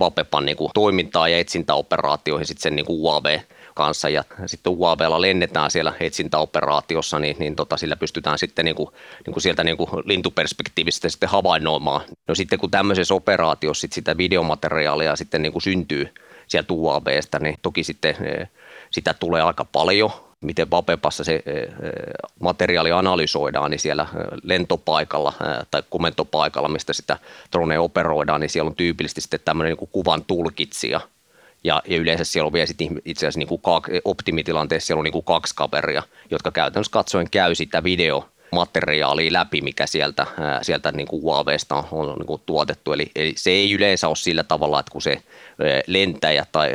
Vapepan 0.00 0.46
niin 0.46 0.56
kuin, 0.56 0.70
toimintaan 0.74 1.32
ja 1.32 1.38
etsintäoperaatioihin 1.38 2.46
sitten 2.46 2.62
sen 2.62 2.76
niin 2.76 2.86
kuin 2.86 3.00
UAV 3.00 3.38
kanssa 3.74 4.08
ja 4.08 4.24
sitten 4.46 4.72
UAVlla 4.72 5.20
lennetään 5.20 5.70
siellä 5.70 5.92
etsintäoperaatiossa, 6.00 7.18
niin, 7.18 7.36
niin 7.38 7.56
tota, 7.56 7.76
sillä 7.76 7.96
pystytään 7.96 8.38
sitten 8.38 8.64
niin 8.64 8.76
kuin, 8.76 8.88
niin 9.26 9.32
kuin 9.32 9.42
sieltä 9.42 9.64
niin 9.64 9.76
kuin 9.76 9.90
lintuperspektiivistä 10.04 11.08
sitten 11.08 11.28
havainnoimaan. 11.28 12.00
No 12.28 12.34
sitten 12.34 12.58
kun 12.58 12.70
tämmöisessä 12.70 13.14
operaatiossa 13.14 13.80
sit 13.80 13.92
sitä 13.92 14.16
videomateriaalia 14.16 15.16
sitten 15.16 15.42
niin 15.42 15.52
kuin 15.52 15.62
syntyy 15.62 16.14
sieltä 16.48 16.74
UAVstä, 16.74 17.38
niin 17.38 17.54
toki 17.62 17.84
sitten 17.84 18.16
eh, 18.20 18.48
sitä 18.90 19.14
tulee 19.14 19.42
aika 19.42 19.64
paljon, 19.64 20.10
miten 20.40 20.70
Vapepassa 20.70 21.24
se 21.24 21.34
eh, 21.34 21.68
materiaali 22.40 22.92
analysoidaan, 22.92 23.70
niin 23.70 23.80
siellä 23.80 24.06
lentopaikalla 24.42 25.32
tai 25.70 25.82
komentopaikalla, 25.90 26.68
mistä 26.68 26.92
sitä 26.92 27.18
drone 27.52 27.78
operoidaan, 27.78 28.40
niin 28.40 28.50
siellä 28.50 28.68
on 28.68 28.76
tyypillisesti 28.76 29.20
sitten 29.20 29.40
tämmöinen 29.44 29.76
niin 29.80 29.88
kuvan 29.92 30.24
tulkitsija, 30.24 31.00
ja, 31.64 31.82
ja 31.88 31.96
yleensä 31.96 32.24
siellä 32.24 32.46
on 32.46 32.52
vielä 32.52 32.66
sit 32.66 32.78
itse 33.04 33.26
asiassa 33.26 33.38
niin 33.38 33.48
kuin 33.48 33.60
kaksi, 33.60 33.92
optimitilanteessa 34.04 34.86
siellä 34.86 35.00
on 35.00 35.04
niin 35.04 35.12
kuin 35.12 35.24
kaksi 35.24 35.54
kaveria, 35.56 36.02
jotka 36.30 36.50
käytännössä 36.50 36.92
katsoen 36.92 37.30
käy 37.30 37.54
sitä 37.54 37.84
video 37.84 38.28
materiaalia 38.52 39.32
läpi, 39.32 39.60
mikä 39.60 39.86
sieltä, 39.86 40.26
sieltä 40.62 40.92
niin 40.92 41.08
kuin 41.08 41.24
UAVsta 41.24 41.74
on, 41.74 41.84
on 41.90 42.18
niin 42.18 42.26
kuin 42.26 42.42
tuotettu. 42.46 42.92
Eli, 42.92 43.10
eli 43.16 43.32
se 43.36 43.50
ei 43.50 43.72
yleensä 43.72 44.08
ole 44.08 44.16
sillä 44.16 44.42
tavalla, 44.42 44.80
että 44.80 44.92
kun 44.92 45.02
se 45.02 45.22
lentäjä 45.86 46.46
tai 46.52 46.70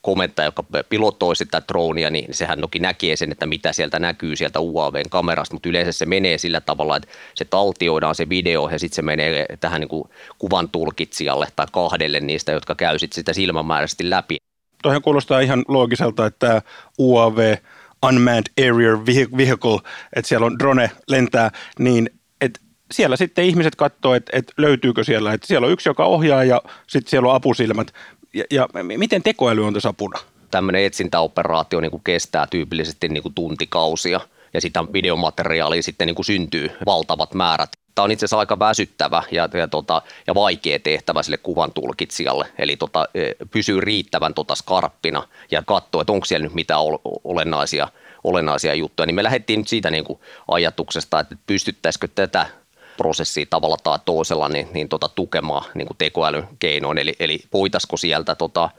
komentaja, 0.00 0.46
joka 0.46 0.64
pilotoi 0.88 1.36
sitä 1.36 1.62
dronia, 1.68 2.10
niin 2.10 2.34
sehän 2.34 2.60
toki 2.60 2.78
näkee 2.78 3.16
sen, 3.16 3.32
että 3.32 3.46
mitä 3.46 3.72
sieltä 3.72 3.98
näkyy 3.98 4.36
sieltä 4.36 4.60
UAVn 4.60 5.10
kamerasta, 5.10 5.54
mutta 5.54 5.68
yleensä 5.68 5.92
se 5.92 6.06
menee 6.06 6.38
sillä 6.38 6.60
tavalla, 6.60 6.96
että 6.96 7.08
se 7.34 7.44
taltioidaan 7.44 8.14
se 8.14 8.28
video 8.28 8.68
ja 8.68 8.78
sitten 8.78 8.96
se 8.96 9.02
menee 9.02 9.46
tähän 9.60 9.80
niin 9.80 9.88
kuin 9.88 10.04
kuvan 10.38 10.68
tulkitsijalle 10.68 11.46
tai 11.56 11.66
kahdelle 11.72 12.20
niistä, 12.20 12.52
jotka 12.52 12.74
käy 12.74 12.98
sitten 12.98 13.14
sitä 13.14 13.32
silmämääräisesti 13.32 14.10
läpi. 14.10 14.36
Toihan 14.82 15.02
kuulostaa 15.02 15.40
ihan 15.40 15.64
loogiselta, 15.68 16.26
että 16.26 16.62
UAV 16.98 17.54
Unmanned 18.06 18.46
Area 18.58 19.06
Vehicle, 19.36 19.78
että 20.16 20.28
siellä 20.28 20.46
on 20.46 20.58
drone 20.58 20.90
lentää, 21.08 21.50
niin 21.78 22.10
siellä 22.90 23.16
sitten 23.16 23.44
ihmiset 23.44 23.76
katsoo, 23.76 24.14
että, 24.14 24.36
että 24.36 24.52
löytyykö 24.56 25.04
siellä, 25.04 25.32
että 25.32 25.46
siellä 25.46 25.66
on 25.66 25.72
yksi, 25.72 25.88
joka 25.88 26.04
ohjaa 26.04 26.44
ja 26.44 26.62
sitten 26.86 27.10
siellä 27.10 27.28
on 27.28 27.34
apusilmät. 27.34 27.92
Ja, 28.34 28.44
ja 28.50 28.68
miten 28.96 29.22
tekoäly 29.22 29.66
on 29.66 29.74
tässä 29.74 29.88
apuna? 29.88 30.18
Tämmöinen 30.50 30.84
etsintäoperaatio 30.84 31.80
niin 31.80 31.90
kuin 31.90 32.04
kestää 32.04 32.46
tyypillisesti 32.46 33.08
niin 33.08 33.22
kuin 33.22 33.34
tuntikausia 33.34 34.20
ja 34.54 34.60
sitä 34.60 34.84
videomateriaalia 34.92 35.82
sitten 35.82 36.06
niin 36.06 36.14
kuin 36.14 36.26
syntyy 36.26 36.70
valtavat 36.86 37.34
määrät. 37.34 37.70
Tämä 37.94 38.04
on 38.04 38.10
itse 38.10 38.24
asiassa 38.24 38.38
aika 38.38 38.58
väsyttävä 38.58 39.22
ja, 39.30 39.48
ja, 39.54 39.68
tota, 39.68 40.02
ja 40.26 40.34
vaikea 40.34 40.78
tehtävä 40.78 41.22
sille 41.22 41.36
kuvan 41.36 41.72
tulkitsijalle. 41.72 42.48
Eli 42.58 42.76
tota, 42.76 43.08
e, 43.14 43.32
pysyy 43.50 43.80
riittävän 43.80 44.34
tota 44.34 44.54
skarppina 44.54 45.28
ja 45.50 45.62
katsoo, 45.66 46.00
että 46.00 46.12
onko 46.12 46.26
siellä 46.26 46.44
nyt 46.44 46.54
mitään 46.54 46.80
olennaisia, 47.24 47.88
olennaisia 48.24 48.74
juttuja. 48.74 49.06
Niin 49.06 49.14
me 49.14 49.22
lähdettiin 49.22 49.58
nyt 49.58 49.68
siitä 49.68 49.90
niin 49.90 50.04
kuin 50.04 50.20
ajatuksesta, 50.48 51.20
että 51.20 51.36
pystyttäisikö 51.46 52.08
tätä 52.14 52.46
prosessia 52.98 53.46
tavalla 53.50 53.76
tai 53.82 53.98
toisella 54.04 54.48
niin, 54.48 54.68
niin 54.74 54.88
tota, 54.88 55.08
tukemaan 55.08 55.64
niin 55.74 55.86
kuin 55.86 55.96
tekoälyn 55.96 56.48
keinoin. 56.58 56.98
Eli, 56.98 57.14
eli 57.20 57.40
voitaisiko 57.52 57.96
sieltä 57.96 58.34
tota, 58.34 58.70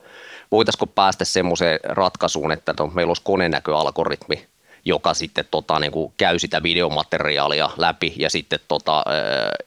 voitaisiko 0.52 0.88
päästä 0.88 1.26
semmoiseen 1.26 1.80
ratkaisuun, 1.84 2.52
että 2.52 2.74
to, 2.74 2.88
meillä 2.88 3.10
olisi 3.10 3.22
konenäköalgoritmi, 3.24 4.48
joka 4.86 5.14
sitten 5.14 5.46
tota, 5.52 5.80
niin 5.80 5.92
kuin 5.92 6.14
käy 6.18 6.40
sitä 6.40 6.64
videomateriaalia 6.64 7.70
läpi 7.78 8.14
ja 8.18 8.30
sitten 8.30 8.60
tota, 8.68 9.04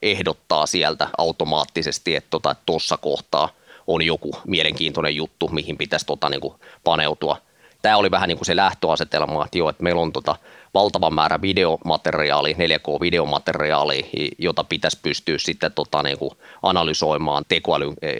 ehdottaa 0.02 0.66
sieltä 0.66 1.08
automaattisesti, 1.18 2.16
että 2.16 2.38
tuossa 2.66 2.96
tota, 2.96 3.02
kohtaa 3.02 3.48
on 3.86 4.02
joku 4.02 4.30
mielenkiintoinen 4.46 5.16
juttu, 5.16 5.48
mihin 5.48 5.78
pitäisi 5.78 6.06
tota, 6.06 6.28
niin 6.28 6.40
kuin 6.40 6.54
paneutua. 6.84 7.36
Tämä 7.82 7.96
oli 7.96 8.10
vähän 8.10 8.28
niin 8.28 8.38
kuin 8.38 8.46
se 8.46 8.56
lähtöasetelma, 8.56 9.44
että, 9.44 9.58
jo, 9.58 9.68
että 9.68 9.82
meillä 9.82 10.00
on 10.00 10.12
tota, 10.12 10.36
valtava 10.74 11.10
määrä 11.10 11.42
videomateriaalia, 11.42 12.56
4K-videomateriaalia, 12.56 14.06
jota 14.38 14.64
pitäisi 14.64 14.98
pystyä 15.02 15.38
sitten 15.38 15.72
tota, 15.72 16.02
niin 16.02 16.18
kuin 16.18 16.30
analysoimaan 16.62 17.44
tekoälyn 17.48 17.94
e, 18.02 18.12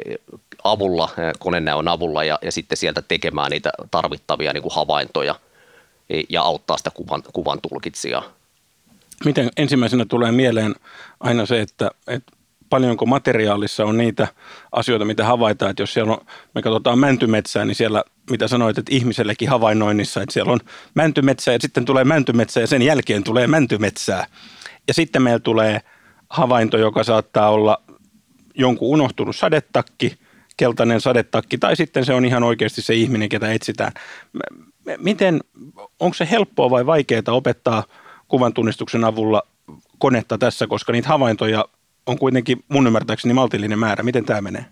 avulla, 0.64 1.08
konenäön 1.38 1.88
avulla 1.88 2.24
ja, 2.24 2.38
ja 2.42 2.52
sitten 2.52 2.78
sieltä 2.78 3.02
tekemään 3.02 3.50
niitä 3.50 3.70
tarvittavia 3.90 4.52
niin 4.52 4.62
kuin 4.62 4.74
havaintoja– 4.74 5.34
ja 6.28 6.42
auttaa 6.42 6.76
sitä 6.76 6.90
kuvan, 6.90 7.22
kuvan 7.32 7.58
tulkitsijaa. 7.70 8.24
Miten 9.24 9.50
ensimmäisenä 9.56 10.04
tulee 10.04 10.32
mieleen 10.32 10.74
aina 11.20 11.46
se, 11.46 11.60
että, 11.60 11.90
että 12.06 12.32
paljonko 12.72 13.06
materiaalissa 13.06 13.84
on 13.84 13.98
niitä 13.98 14.28
asioita, 14.72 15.04
mitä 15.04 15.24
havaitaan, 15.24 15.70
että 15.70 15.82
jos 15.82 15.92
siellä 15.92 16.12
on, 16.12 16.18
me 16.54 16.62
katsotaan 16.62 16.98
mäntymetsää, 16.98 17.64
niin 17.64 17.74
siellä, 17.74 18.04
mitä 18.30 18.48
sanoit, 18.48 18.78
että 18.78 18.94
ihmisellekin 18.94 19.48
havainnoinnissa, 19.48 20.22
että 20.22 20.32
siellä 20.32 20.52
on 20.52 20.60
mäntymetsää 20.94 21.54
ja 21.54 21.58
sitten 21.60 21.84
tulee 21.84 22.04
mäntymetsää 22.04 22.60
ja 22.60 22.66
sen 22.66 22.82
jälkeen 22.82 23.24
tulee 23.24 23.46
mäntymetsää. 23.46 24.26
Ja 24.88 24.94
sitten 24.94 25.22
meillä 25.22 25.40
tulee 25.40 25.80
havainto, 26.28 26.78
joka 26.78 27.04
saattaa 27.04 27.50
olla 27.50 27.82
jonkun 28.54 28.88
unohtunut 28.88 29.36
sadetakki, 29.36 30.18
keltainen 30.56 31.00
sadetakki, 31.00 31.58
tai 31.58 31.76
sitten 31.76 32.04
se 32.04 32.14
on 32.14 32.24
ihan 32.24 32.42
oikeasti 32.42 32.82
se 32.82 32.94
ihminen, 32.94 33.28
ketä 33.28 33.52
etsitään 33.52 33.92
miten, 34.98 35.40
onko 36.00 36.14
se 36.14 36.28
helppoa 36.30 36.70
vai 36.70 36.86
vaikeaa 36.86 37.22
opettaa 37.26 37.84
kuvan 38.28 38.52
tunnistuksen 38.52 39.04
avulla 39.04 39.42
konetta 39.98 40.38
tässä, 40.38 40.66
koska 40.66 40.92
niitä 40.92 41.08
havaintoja 41.08 41.64
on 42.06 42.18
kuitenkin 42.18 42.64
mun 42.68 42.86
ymmärtääkseni 42.86 43.34
maltillinen 43.34 43.78
määrä. 43.78 44.04
Miten 44.04 44.24
tämä 44.24 44.40
menee? 44.40 44.64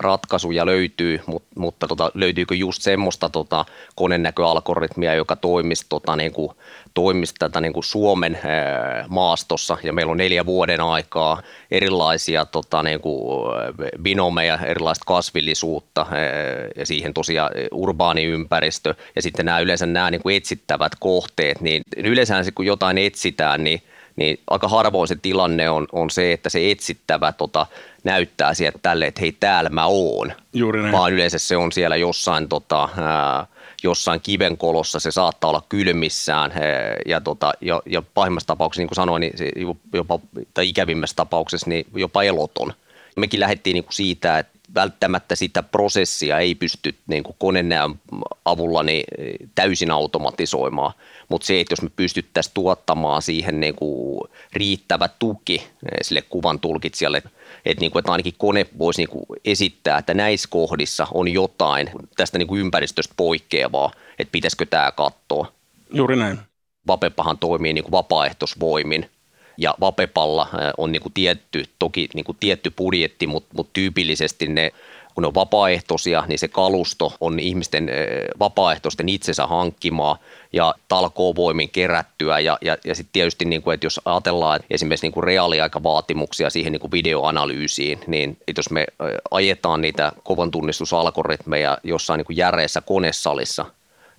ratkaisuja 0.00 0.66
löytyy, 0.66 1.20
mutta, 1.26 1.48
mutta 1.56 1.88
tota, 1.88 2.10
löytyykö 2.14 2.54
just 2.54 2.82
semmoista 2.82 3.28
tota, 3.28 3.64
konenäköalgoritmia, 3.94 5.14
joka 5.14 5.36
toimisi, 5.36 5.86
tota, 5.88 6.16
niin 6.16 6.32
kuin, 6.32 6.52
toimisi 6.94 7.34
tätä 7.38 7.60
niin 7.60 7.72
kuin 7.72 7.84
Suomen 7.84 8.38
ää, 8.44 9.04
maastossa 9.08 9.78
ja 9.82 9.92
meillä 9.92 10.10
on 10.10 10.16
neljä 10.16 10.46
vuoden 10.46 10.80
aikaa 10.80 11.42
erilaisia 11.70 12.44
tota, 12.44 12.82
niin 12.82 13.00
kuin, 13.00 13.52
binomeja, 14.02 14.58
erilaista 14.64 15.04
kasvillisuutta 15.06 16.06
ää, 16.10 16.18
ja 16.76 16.86
siihen 16.86 17.14
tosiaan 17.14 17.50
urbaani 17.72 18.24
ympäristö 18.24 18.94
ja 19.16 19.22
sitten 19.22 19.46
nämä 19.46 19.60
yleensä 19.60 19.86
nämä 19.86 20.10
niin 20.10 20.22
kuin 20.22 20.36
etsittävät 20.36 20.92
kohteet, 21.00 21.60
niin 21.60 21.82
yleensä 21.96 22.52
kun 22.54 22.66
jotain 22.66 22.98
etsitään, 22.98 23.64
niin 23.64 23.82
niin 24.16 24.40
aika 24.50 24.68
harvoin 24.68 25.08
se 25.08 25.16
tilanne 25.22 25.70
on, 25.70 25.86
on 25.92 26.10
se, 26.10 26.32
että 26.32 26.48
se 26.48 26.70
etsittävä 26.70 27.32
tota, 27.32 27.66
näyttää 28.04 28.54
sieltä 28.54 28.78
tälle, 28.82 29.06
että 29.06 29.20
hei 29.20 29.32
täällä 29.32 29.70
mä 29.70 29.86
oon. 29.86 30.32
Juuri 30.52 30.82
näin. 30.82 30.92
Vaan 30.92 31.12
yleensä 31.12 31.38
se 31.38 31.56
on 31.56 31.72
siellä 31.72 31.96
jossain, 31.96 32.48
tota, 32.48 32.88
ää, 32.98 33.46
jossain 33.82 34.20
kivenkolossa, 34.20 35.00
se 35.00 35.10
saattaa 35.10 35.50
olla 35.50 35.62
kylmissään 35.68 36.52
ää, 36.52 36.96
ja, 37.06 37.20
tota, 37.20 37.52
ja, 37.60 37.82
ja 37.86 38.02
pahimmassa 38.14 38.46
tapauksessa, 38.46 38.80
niin 38.80 38.88
kuin 38.88 38.96
sanoin, 38.96 39.20
niin 39.20 39.38
se 39.38 39.50
jopa, 39.92 40.18
tai 40.54 40.68
ikävimmässä 40.68 41.16
tapauksessa 41.16 41.70
niin 41.70 41.86
jopa 41.94 42.22
eloton. 42.22 42.72
Mekin 43.16 43.40
lähdettiin 43.40 43.74
niin 43.74 43.84
kuin 43.84 43.94
siitä, 43.94 44.38
että 44.38 44.55
välttämättä 44.74 45.36
sitä 45.36 45.62
prosessia 45.62 46.38
ei 46.38 46.54
pysty 46.54 46.94
niin 47.06 47.22
kuin 47.22 47.36
konenäön 47.38 48.00
avulla 48.44 48.82
niin 48.82 49.04
täysin 49.54 49.90
automatisoimaan, 49.90 50.92
mutta 51.28 51.46
se, 51.46 51.60
että 51.60 51.72
jos 51.72 51.82
me 51.82 51.90
pystyttäisiin 51.96 52.54
tuottamaan 52.54 53.22
siihen 53.22 53.60
niin 53.60 53.74
kuin 53.74 54.20
riittävä 54.52 55.08
tuki 55.18 55.66
sille 56.02 56.22
kuvan 56.22 56.60
tulkitsijalle, 56.60 57.22
että, 57.64 57.80
niin 57.80 57.90
kuin, 57.90 58.00
että 58.00 58.12
ainakin 58.12 58.34
kone 58.38 58.66
voisi 58.78 59.00
niin 59.00 59.08
kuin 59.08 59.24
esittää, 59.44 59.98
että 59.98 60.14
näissä 60.14 60.48
kohdissa 60.50 61.06
on 61.14 61.28
jotain 61.28 61.90
tästä 62.16 62.38
niin 62.38 62.48
kuin 62.48 62.60
ympäristöstä 62.60 63.14
poikkeavaa, 63.16 63.92
että 64.18 64.32
pitäisikö 64.32 64.66
tämä 64.66 64.92
katsoa. 64.92 65.52
Juuri 65.92 66.16
näin. 66.16 66.38
Vapepahan 66.86 67.38
toimii 67.38 67.72
niin 67.72 67.84
kuin 67.84 67.92
vapaaehtoisvoimin, 67.92 69.10
ja 69.58 69.74
Vapepalla 69.80 70.48
on 70.78 70.92
niin 70.92 71.02
kuin 71.02 71.12
tietty, 71.12 71.64
toki 71.78 72.08
niin 72.14 72.24
kuin 72.24 72.36
tietty 72.40 72.70
budjetti, 72.70 73.26
mutta, 73.26 73.48
mutta 73.56 73.70
tyypillisesti 73.72 74.48
ne 74.48 74.72
kun 75.16 75.22
ne 75.22 75.26
on 75.26 75.34
vapaaehtoisia, 75.34 76.24
niin 76.28 76.38
se 76.38 76.48
kalusto 76.48 77.12
on 77.20 77.38
ihmisten 77.38 77.90
vapaaehtoisten 78.38 79.08
itsensä 79.08 79.46
hankkimaa 79.46 80.18
ja 80.52 80.74
talkoovoimin 80.88 81.70
kerättyä. 81.70 82.40
Ja, 82.40 82.58
ja, 82.60 82.76
ja 82.84 82.94
sitten 82.94 83.12
tietysti, 83.12 83.44
niin 83.44 83.62
kuin, 83.62 83.74
että 83.74 83.86
jos 83.86 84.00
ajatellaan 84.04 84.56
että 84.56 84.66
esimerkiksi 84.70 85.06
niin 85.06 85.12
kuin 85.12 85.24
reaaliaikavaatimuksia 85.24 86.50
siihen 86.50 86.72
niin 86.72 86.80
kuin 86.80 86.90
videoanalyysiin, 86.90 88.00
niin 88.06 88.38
jos 88.56 88.70
me 88.70 88.86
ajetaan 89.30 89.80
niitä 89.80 90.12
kovan 90.24 90.50
tunnistusalgoritmeja 90.50 91.78
jossain 91.84 92.18
niin 92.18 92.26
kuin 92.26 92.36
järeessä 92.36 92.80
konesalissa, 92.80 93.66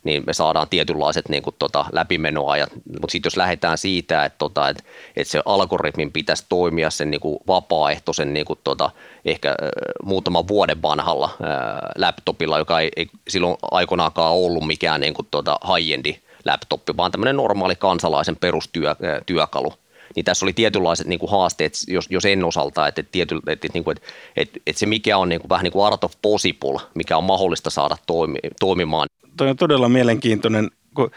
niin 0.07 0.23
me 0.27 0.33
saadaan 0.33 0.69
tietynlaiset 0.69 1.29
niin 1.29 1.43
kuin, 1.43 1.55
tota, 1.59 1.85
läpimenoajat. 1.91 2.69
Mutta 2.73 3.11
sitten 3.11 3.27
jos 3.27 3.37
lähdetään 3.37 3.77
siitä, 3.77 4.25
että 4.25 4.37
tota, 4.37 4.69
et, 4.69 4.85
et 5.15 5.27
se 5.27 5.41
algoritmin 5.45 6.11
pitäisi 6.11 6.45
toimia 6.49 6.89
sen 6.89 7.11
niin 7.11 7.21
kuin, 7.21 7.39
vapaaehtoisen 7.47 8.33
niin 8.33 8.45
kuin, 8.45 8.59
tota, 8.63 8.89
ehkä 9.25 9.55
muutaman 10.03 10.47
vuoden 10.47 10.81
vanhalla 10.81 11.29
ää, 11.41 11.89
laptopilla, 11.97 12.57
joka 12.57 12.79
ei, 12.79 12.89
ei 12.95 13.07
silloin 13.27 13.57
aikoinaakaan 13.71 14.33
ollut 14.33 14.67
mikään 14.67 15.01
niin 15.01 15.13
kuin, 15.13 15.27
tota, 15.31 15.59
high-endi 15.67 16.19
laptoppi, 16.45 16.97
vaan 16.97 17.11
tämmöinen 17.11 17.37
normaali 17.37 17.75
kansalaisen 17.75 18.35
perustyökalu, 18.35 19.73
niin 20.15 20.25
tässä 20.25 20.45
oli 20.45 20.53
tietynlaiset 20.53 21.07
niin 21.07 21.19
kuin 21.19 21.31
haasteet, 21.31 21.73
jos, 21.87 22.05
jos 22.09 22.25
en 22.25 22.45
osalta, 22.45 22.87
että, 22.87 23.01
että, 23.01 23.35
että, 23.47 23.67
niin 23.73 23.83
kuin, 23.83 23.97
että, 23.97 24.09
että, 24.35 24.59
että 24.67 24.79
se 24.79 24.85
mikä 24.85 25.17
on 25.17 25.29
niin 25.29 25.41
kuin, 25.41 25.49
vähän 25.49 25.63
niin 25.63 25.71
kuin 25.71 25.85
art 25.85 26.03
of 26.03 26.13
possible, 26.21 26.79
mikä 26.95 27.17
on 27.17 27.23
mahdollista 27.23 27.69
saada 27.69 27.97
toimi, 28.07 28.39
toimimaan, 28.59 29.07
toi 29.37 29.49
on 29.49 29.55
todella 29.55 29.89
mielenkiintoinen, 29.89 30.71
kun 30.95 31.11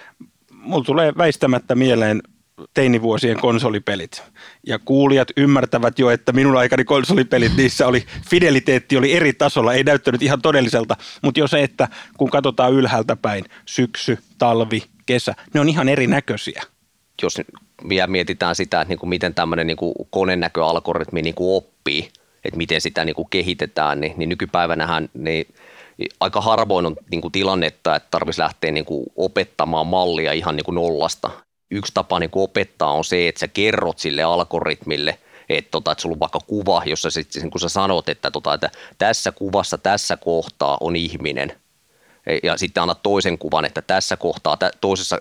mulla 0.53 0.85
tulee 0.85 1.13
väistämättä 1.17 1.75
mieleen 1.75 2.23
teinivuosien 2.75 3.41
konsolipelit. 3.41 4.23
Ja 4.67 4.79
kuulijat 4.79 5.29
ymmärtävät 5.37 5.99
jo, 5.99 6.11
että 6.11 6.33
minun 6.33 6.57
aikani 6.57 6.85
konsolipelit, 6.85 7.57
niissä 7.57 7.87
oli, 7.87 8.05
fideliteetti 8.31 8.97
oli 8.97 9.13
eri 9.13 9.33
tasolla, 9.33 9.75
ei 9.75 9.85
näyttänyt 9.85 10.23
ihan 10.23 10.43
todelliselta, 10.43 10.97
mutta 11.23 11.41
jo 11.41 11.49
se, 11.49 11.63
että 11.63 11.89
kun 12.17 12.31
katsotaan 12.31 12.73
ylhäältä 12.73 13.17
päin, 13.17 13.45
syksy, 13.67 14.19
talvi, 14.39 14.83
kesä, 15.07 15.35
ne 15.55 15.61
on 15.61 15.69
ihan 15.69 15.89
erinäköisiä. 15.89 16.63
Jos 17.23 17.41
vielä 17.89 18.07
mietitään 18.07 18.57
sitä, 18.57 18.81
että 18.81 18.89
niin 18.89 18.99
kuin 18.99 19.11
miten 19.11 19.35
tämmöinen 19.35 19.67
niin 19.67 19.77
kuin 19.77 19.95
konenäköalgoritmi 20.11 21.23
niin 21.23 21.35
kuin 21.35 21.57
oppii, 21.57 22.09
että 22.45 22.57
miten 22.57 22.81
sitä 22.81 23.05
niin 23.05 23.15
kuin 23.15 23.31
kehitetään, 23.31 24.01
niin, 24.01 24.13
niin 24.17 24.29
nykypäivänähän 24.29 25.09
niin 25.15 25.47
aika 26.21 26.41
harvoin 26.41 26.87
on 26.87 26.97
niin 27.11 27.21
kuin 27.21 27.33
tilannetta, 27.33 27.97
että 27.97 28.09
tarvitsisi 28.11 28.41
lähteä 28.41 28.73
niin 28.73 28.85
kuin 28.85 29.07
opettamaan 29.17 29.87
mallia 29.87 30.33
ihan 30.33 30.57
niin 30.57 30.65
kuin 30.65 30.75
nollasta. 30.75 31.31
Yksi 31.71 31.95
tapa 31.95 32.19
niin 32.19 32.31
kuin 32.31 32.43
opettaa 32.43 32.93
on 32.93 33.05
se, 33.05 33.29
että 33.29 33.39
sä 33.39 33.49
kerrot 33.49 33.99
sille 33.99 34.23
algoritmille, 34.23 35.19
että, 35.49 35.71
tota, 35.71 35.93
että 35.93 36.03
sulla 36.03 36.15
on 36.15 36.21
vaikka 36.21 36.39
kuva, 36.47 36.83
jossa 36.87 37.11
sit, 37.11 37.29
niin 37.35 37.51
kun 37.51 37.61
sä 37.61 37.69
sanot, 37.69 38.09
että, 38.09 38.31
tota, 38.31 38.55
että 38.55 38.71
tässä 38.99 39.33
kuvassa 39.33 39.79
tässä 39.79 40.17
kohtaa 40.17 40.79
on 40.81 40.97
ihminen, 40.97 41.53
ja 42.43 42.57
sitten 42.57 42.83
annat 42.83 43.03
toisen 43.03 43.39
kuvan, 43.39 43.65
että 43.65 43.83
tässä 43.83 44.17
kohtaa, 44.17 44.59
toisessa, 44.81 45.19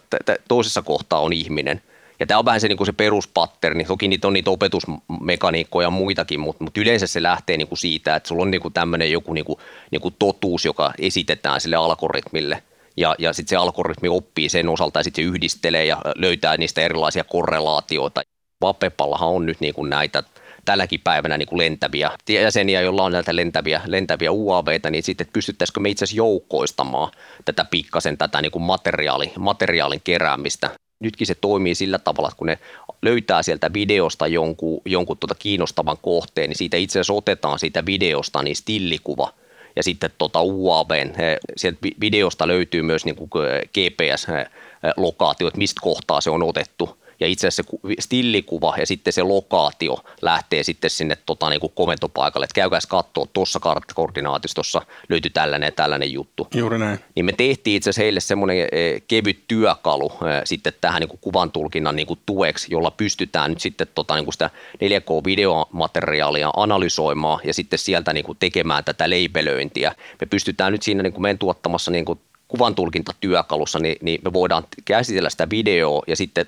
toisessa 0.48 0.82
kohtaa 0.82 1.20
on 1.20 1.34
ihminen, 1.34 1.82
ja 2.20 2.26
tämä 2.26 2.38
on 2.38 2.46
vähän 2.46 2.62
se, 2.62 2.68
niin 2.68 2.78
kuin 2.78 2.86
se 2.86 2.94
peruspatterni. 2.94 3.84
Toki 3.84 4.08
niitä 4.08 4.28
on 4.28 4.34
niitä 4.34 4.52
opetusmekaniikkoja 4.52 5.86
ja 5.86 5.90
muitakin, 5.90 6.40
mutta, 6.40 6.64
mutta 6.64 6.82
yleensä 6.82 7.08
se 7.08 7.24
lähtee 7.24 7.58
niin 7.58 7.68
kuin 7.68 7.80
siitä, 7.80 8.16
että 8.16 8.28
sulla 8.30 8.42
on 8.42 8.52
niin 8.52 8.62
kuin 8.62 8.74
tämmöinen 8.74 9.12
joku 9.12 9.34
niin 9.34 9.46
kuin, 9.46 9.60
niin 9.92 10.02
kuin 10.02 10.16
totuus, 10.20 10.66
joka 10.66 10.94
esitetään 11.00 11.62
sille 11.62 11.76
algoritmille. 11.76 12.64
Ja, 12.98 13.16
ja 13.20 13.34
sitten 13.34 13.50
se 13.50 13.56
algoritmi 13.56 14.10
oppii 14.10 14.50
sen 14.50 14.70
osalta 14.70 15.00
ja 15.00 15.04
sitten 15.04 15.24
se 15.24 15.30
yhdistelee 15.30 15.86
ja 15.86 15.98
löytää 16.16 16.58
niistä 16.58 16.82
erilaisia 16.82 17.24
korrelaatioita. 17.24 18.22
Vapepallahan 18.62 19.30
on 19.30 19.46
nyt 19.46 19.60
niin 19.60 19.74
kuin 19.74 19.90
näitä 19.90 20.24
tälläkin 20.66 21.00
päivänä 21.04 21.38
niin 21.38 21.48
kuin 21.48 21.58
lentäviä 21.58 22.12
jäseniä, 22.30 22.82
joilla 22.82 23.04
on 23.04 23.12
näitä 23.12 23.36
lentäviä, 23.36 23.82
lentäviä 23.86 24.32
UAVita, 24.32 24.90
niin 24.90 25.04
sitten 25.04 25.28
pystyttäisikö 25.34 25.80
me 25.80 25.90
itse 25.90 26.06
asiassa 26.06 26.18
joukkoistamaan 26.18 27.12
tätä 27.46 27.66
pikkasen 27.66 28.18
tätä 28.18 28.42
niin 28.42 28.52
kuin 28.52 28.64
materiaali, 28.64 29.32
materiaalin 29.38 30.02
keräämistä 30.04 30.70
nytkin 31.00 31.28
se 31.28 31.36
toimii 31.36 31.76
sillä 31.76 32.00
tavalla, 32.00 32.28
että 32.28 32.38
kun 32.38 32.48
ne 32.48 32.60
löytää 33.02 33.44
sieltä 33.44 33.74
videosta 33.74 34.28
jonkun, 34.28 34.82
jonkun 34.86 35.18
tuota 35.18 35.36
kiinnostavan 35.36 35.98
kohteen, 36.02 36.50
niin 36.50 36.58
siitä 36.58 36.78
itse 36.78 37.00
asiassa 37.00 37.14
otetaan 37.14 37.60
siitä 37.60 37.86
videosta 37.86 38.44
niin 38.44 38.56
stillikuva 38.56 39.34
ja 39.76 39.84
sitten 39.84 40.10
tuota 40.18 40.42
UAVn, 40.42 41.14
sieltä 41.58 41.80
videosta 42.02 42.48
löytyy 42.48 42.82
myös 42.82 43.06
niin 43.06 43.16
kuin 43.16 43.30
GPS-lokaatio, 43.68 45.48
että 45.48 45.58
mistä 45.58 45.82
kohtaa 45.82 46.22
se 46.22 46.30
on 46.30 46.44
otettu 46.44 46.99
ja 47.20 47.28
itse 47.28 47.48
asiassa 47.48 47.78
se 47.88 47.94
stillikuva 48.00 48.74
ja 48.78 48.86
sitten 48.86 49.14
se 49.14 49.24
lokaatio 49.24 49.98
lähtee 50.22 50.64
sitten 50.64 50.90
sinne 50.90 51.18
tota, 51.26 51.50
niin 51.50 51.60
kuin 51.60 51.74
komentopaikalle, 51.76 52.44
että 52.44 52.54
käykääs 52.54 52.86
katsoa, 52.86 53.28
tuossa 53.34 53.60
koordinaatistossa 53.96 54.82
löytyy 55.10 55.32
tällainen 55.32 55.68
ja 55.68 55.72
tällainen 55.72 56.14
juttu. 56.14 56.48
Juuri 56.56 56.80
näin. 56.80 57.00
Niin 57.16 57.26
me 57.26 57.32
tehtiin 57.32 57.76
itse 57.76 57.90
asiassa 57.90 58.02
heille 58.02 58.20
semmoinen 58.20 58.58
e, 58.72 59.00
kevyt 59.08 59.44
työkalu 59.48 60.12
e, 60.12 60.42
sitten 60.44 60.74
tähän 60.82 61.00
niin 61.00 61.10
kuin 61.10 61.20
kuvantulkinnan 61.22 61.96
niin 61.96 62.08
kuin 62.08 62.20
tueksi, 62.26 62.68
jolla 62.72 62.92
pystytään 62.92 63.52
nyt 63.52 63.60
sitten 63.60 63.88
tota, 63.96 64.16
niin 64.16 64.26
kuin 64.26 64.34
sitä 64.34 64.50
4K-videomateriaalia 64.76 66.52
analysoimaan 66.56 67.40
ja 67.44 67.54
sitten 67.54 67.80
sieltä 67.80 68.14
niin 68.14 68.26
kuin 68.26 68.38
tekemään 68.38 68.84
tätä 68.84 69.10
leipelöintiä. 69.10 69.96
Me 70.22 70.28
pystytään 70.28 70.72
nyt 70.72 70.84
siinä 70.84 71.04
niin 71.04 71.14
kuin 71.14 71.22
meidän 71.22 71.38
tuottamassa 71.38 71.92
niin 71.92 72.06
kuin 72.06 72.20
kuvantulkintatyökalussa, 72.50 73.80
niin, 73.80 73.98
niin 74.02 74.22
me 74.26 74.34
voidaan 74.34 74.64
käsitellä 74.86 75.30
sitä 75.30 75.50
videoa 75.50 76.04
ja 76.08 76.16
sitten 76.16 76.46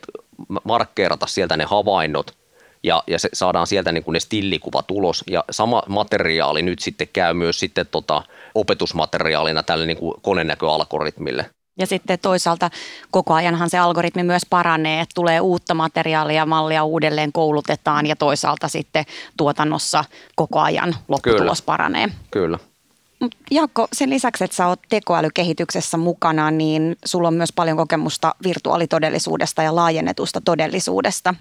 markkeerata 0.64 1.28
sieltä 1.28 1.58
ne 1.58 1.64
havainnot 1.64 2.38
ja, 2.84 3.04
ja 3.08 3.20
se, 3.20 3.30
saadaan 3.34 3.68
sieltä 3.68 3.92
niin 3.92 4.04
kuin 4.04 4.14
ne 4.14 4.20
stillikuva 4.20 4.84
tulos 4.84 5.24
ja 5.28 5.44
sama 5.52 5.84
materiaali 5.88 6.62
nyt 6.62 6.80
sitten 6.80 7.08
käy 7.14 7.34
myös 7.34 7.60
sitten 7.60 7.88
tota 7.92 8.24
opetusmateriaalina 8.56 9.64
tälle 9.64 9.86
niin 9.86 9.98
kuin 9.98 10.14
konenäköalgoritmille. 10.22 11.46
Ja 11.80 11.88
sitten 11.88 12.20
toisaalta 12.20 12.70
koko 13.12 13.34
ajanhan 13.34 13.70
se 13.70 13.78
algoritmi 13.78 14.24
myös 14.24 14.42
paranee, 14.50 15.02
että 15.02 15.14
tulee 15.16 15.40
uutta 15.40 15.74
materiaalia 15.74 16.46
mallia 16.46 16.84
uudelleen 16.84 17.32
koulutetaan 17.32 18.08
ja 18.08 18.16
toisaalta 18.16 18.68
sitten 18.68 19.06
tuotannossa 19.38 20.06
koko 20.36 20.60
ajan 20.60 20.96
lopputulos 21.08 21.62
Kyllä. 21.62 21.66
paranee. 21.66 22.10
Kyllä. 22.32 22.60
Jaakko, 23.52 23.88
sen 23.94 24.10
lisäksi, 24.10 24.44
että 24.44 24.58
sä 24.58 24.68
oot 24.68 24.80
tekoälykehityksessä 24.90 25.98
mukana, 25.98 26.52
niin 26.52 26.96
sulla 27.06 27.28
on 27.28 27.34
myös 27.34 27.54
paljon 27.54 27.78
kokemusta 27.78 28.36
virtuaalitodellisuudesta 28.44 29.64
ja 29.64 29.76
laajennetusta 29.76 30.42
todellisuudesta. 30.42 31.36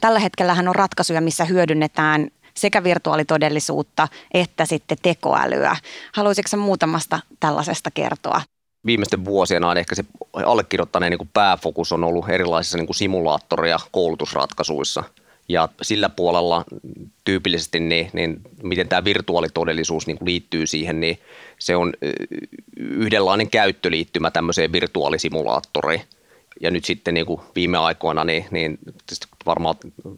Tällä 0.00 0.18
hetkellähän 0.18 0.68
on 0.68 0.74
ratkaisuja, 0.74 1.20
missä 1.20 1.44
hyödynnetään 1.44 2.28
sekä 2.54 2.84
virtuaalitodellisuutta 2.84 4.08
että 4.34 4.64
sitten 4.64 4.98
tekoälyä. 5.02 5.76
Haluaisitko 6.12 6.56
muutamasta 6.56 7.20
tällaisesta 7.40 7.90
kertoa? 7.90 8.40
Viimeisten 8.86 9.24
vuosien 9.24 9.64
aina 9.64 9.80
ehkä 9.80 9.94
se 9.94 10.04
allekirjoittaneen 10.32 11.10
niin 11.10 11.30
pääfokus 11.34 11.92
on 11.92 12.04
ollut 12.04 12.28
erilaisissa 12.28 12.78
niin 12.78 12.86
kuin 12.86 12.96
simulaattori- 12.96 13.70
ja 13.70 13.78
koulutusratkaisuissa– 13.92 15.04
Ja 15.48 15.68
sillä 15.82 16.08
puolella 16.08 16.64
tyypillisesti, 17.24 17.80
niin, 17.80 18.10
niin 18.12 18.40
miten 18.62 18.88
tämä 18.88 19.04
virtuaalitodellisuus 19.04 20.06
niin 20.06 20.18
kuin 20.18 20.26
liittyy 20.26 20.66
siihen, 20.66 21.00
niin 21.00 21.18
se 21.58 21.76
on 21.76 21.92
yhdenlainen 22.76 23.50
käyttöliittymä 23.50 24.30
tämmöiseen 24.30 24.72
virtuaalisimulaattoriin. 24.72 26.02
Ja 26.60 26.70
nyt 26.70 26.84
sitten 26.84 27.14
niin 27.14 27.26
kuin 27.26 27.40
viime 27.54 27.78
aikoina, 27.78 28.24
niin, 28.24 28.46
niin 28.50 28.78
varmaan 29.46 29.74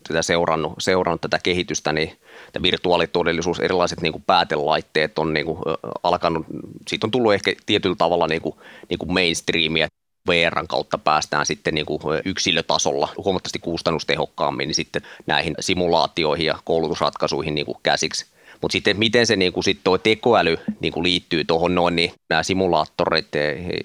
tätä 0.08 0.22
seurannut, 0.22 0.72
seurannut 0.78 1.20
tätä 1.20 1.38
kehitystä, 1.42 1.92
niin 1.92 2.12
tämä 2.52 2.62
virtuaalitodellisuus, 2.62 3.60
erilaiset 3.60 4.00
niin 4.00 4.12
kuin 4.12 4.24
päätelaitteet 4.26 5.18
on 5.18 5.34
niin 5.34 5.46
kuin 5.46 5.58
alkanut, 6.02 6.46
siitä 6.88 7.06
on 7.06 7.10
tullut 7.10 7.34
ehkä 7.34 7.52
tietyllä 7.66 7.96
tavalla 7.96 8.26
niin 8.26 8.42
kuin, 8.42 8.54
niin 8.88 8.98
kuin 8.98 9.12
mainstreamia. 9.12 9.88
VRn 10.28 10.68
kautta 10.68 10.98
päästään 10.98 11.46
sitten 11.46 11.74
niin 11.74 11.86
kuin 11.86 12.00
yksilötasolla 12.24 13.08
huomattavasti 13.16 13.58
kustannustehokkaammin 13.58 14.66
niin 14.68 14.74
sitten 14.74 15.02
näihin 15.26 15.54
simulaatioihin 15.60 16.46
ja 16.46 16.58
koulutusratkaisuihin 16.64 17.54
niin 17.54 17.66
kuin 17.66 17.78
käsiksi. 17.82 18.26
Mutta 18.60 18.72
sitten 18.72 18.98
miten 18.98 19.26
se 19.26 19.36
niin 19.36 19.52
kuin 19.52 19.64
sit 19.64 19.78
tuo 19.84 19.98
tekoäly 19.98 20.56
niin 20.80 20.92
kuin 20.92 21.04
liittyy 21.04 21.44
tuohon 21.44 21.74
noin, 21.74 21.96
niin 21.96 22.12
nämä 22.30 22.42
simulaattorit 22.42 23.28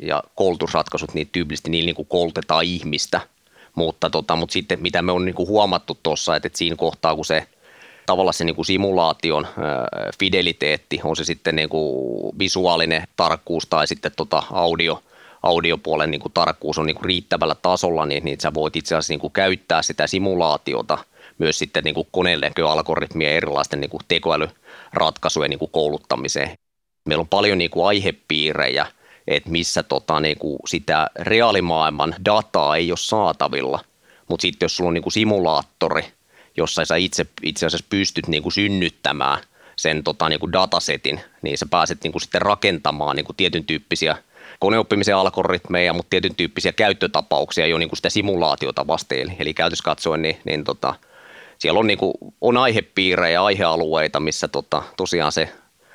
ja 0.01 0.23
koulutusratkaisut, 0.35 1.13
niin 1.13 1.29
tyypillisesti 1.31 1.69
niillä 1.69 1.85
niin 1.85 1.95
kuin 1.95 2.07
koulutetaan 2.07 2.63
ihmistä. 2.63 3.21
Mutta, 3.75 4.09
tota, 4.09 4.35
mutta 4.35 4.53
sitten 4.53 4.81
mitä 4.81 5.01
me 5.01 5.11
on 5.11 5.25
niin 5.25 5.35
kuin 5.35 5.49
huomattu 5.49 5.97
tuossa, 6.03 6.35
että, 6.35 6.47
että 6.47 6.57
siinä 6.57 6.75
kohtaa 6.75 7.15
kun 7.15 7.25
se 7.25 7.47
tavallaan 8.05 8.33
se 8.33 8.43
niin 8.43 8.55
kuin 8.55 8.65
simulaation 8.65 9.47
fideliteetti, 10.19 10.99
on 11.03 11.15
se 11.15 11.23
sitten 11.23 11.55
niin 11.55 11.69
kuin 11.69 12.39
visuaalinen 12.39 13.03
tarkkuus 13.15 13.67
tai 13.67 13.87
sitten 13.87 14.11
tota 14.17 14.43
audio, 14.51 15.03
audiopuolen 15.43 16.11
niin 16.11 16.21
kuin 16.21 16.33
tarkkuus 16.33 16.77
on 16.77 16.85
niin 16.85 16.95
kuin 16.95 17.05
riittävällä 17.05 17.55
tasolla, 17.55 18.05
niin, 18.05 18.25
niin 18.25 18.39
sä 18.41 18.53
voit 18.53 18.75
itse 18.75 18.95
asiassa 18.95 19.13
niin 19.13 19.19
kuin 19.19 19.33
käyttää 19.33 19.81
sitä 19.81 20.07
simulaatiota 20.07 20.97
myös 21.37 21.59
sitten 21.59 21.83
niin 21.83 21.95
kuin 21.95 22.07
koneelleköalgoritmia 22.11 23.29
ja 23.29 23.35
erilaisten 23.35 23.81
niin 23.81 23.89
kuin 23.89 24.01
tekoälyratkaisujen 24.07 25.49
niin 25.49 25.59
kuin 25.59 25.71
kouluttamiseen. 25.71 26.51
Meillä 27.05 27.21
on 27.21 27.27
paljon 27.27 27.57
niin 27.57 27.69
kuin 27.69 27.87
aihepiirejä, 27.87 28.85
että 29.27 29.49
missä 29.49 29.83
tota, 29.83 30.19
niin 30.19 30.37
kuin 30.37 30.59
sitä 30.67 31.07
reaalimaailman 31.19 32.15
dataa 32.25 32.75
ei 32.75 32.91
ole 32.91 32.97
saatavilla, 32.97 33.79
mutta 34.29 34.41
sitten 34.41 34.65
jos 34.65 34.75
sulla 34.75 34.87
on 34.87 34.93
niin 34.93 35.03
kuin 35.03 35.13
simulaattori, 35.13 36.05
jossa 36.57 36.85
sä 36.85 36.95
itse, 36.95 37.25
itse 37.43 37.65
asiassa 37.65 37.87
pystyt 37.89 38.27
niin 38.27 38.43
kuin 38.43 38.53
synnyttämään 38.53 39.39
sen 39.75 40.03
tota, 40.03 40.29
niin 40.29 40.39
kuin 40.39 40.51
datasetin, 40.51 41.19
niin 41.41 41.57
sä 41.57 41.65
pääset 41.69 42.03
niin 42.03 42.11
kuin 42.11 42.21
sitten 42.21 42.41
rakentamaan 42.41 43.15
niin 43.15 43.25
kuin 43.25 43.35
tietyn 43.35 43.65
tyyppisiä– 43.65 44.17
koneoppimisen 44.63 45.15
algoritmeja, 45.15 45.93
mutta 45.93 46.09
tietyn 46.09 46.35
tyyppisiä 46.35 46.71
käyttötapauksia 46.71 47.67
jo 47.67 47.77
niin 47.77 47.89
kuin 47.89 47.97
sitä 47.97 48.09
simulaatiota 48.09 48.87
vasten. 48.87 49.19
Eli, 49.19 49.35
eli 49.39 49.53
käytössä 49.53 49.83
katsoen, 49.83 50.21
niin, 50.21 50.37
niin 50.45 50.63
tota, 50.63 50.95
siellä 51.57 51.79
on, 51.79 51.87
niin 51.87 51.97
kuin, 51.97 52.13
on 52.41 52.57
aihepiirejä 52.57 53.33
ja 53.33 53.43
aihealueita, 53.45 54.19
missä 54.19 54.47
tota, 54.47 54.83
tosiaan 54.97 55.31
se 55.31 55.49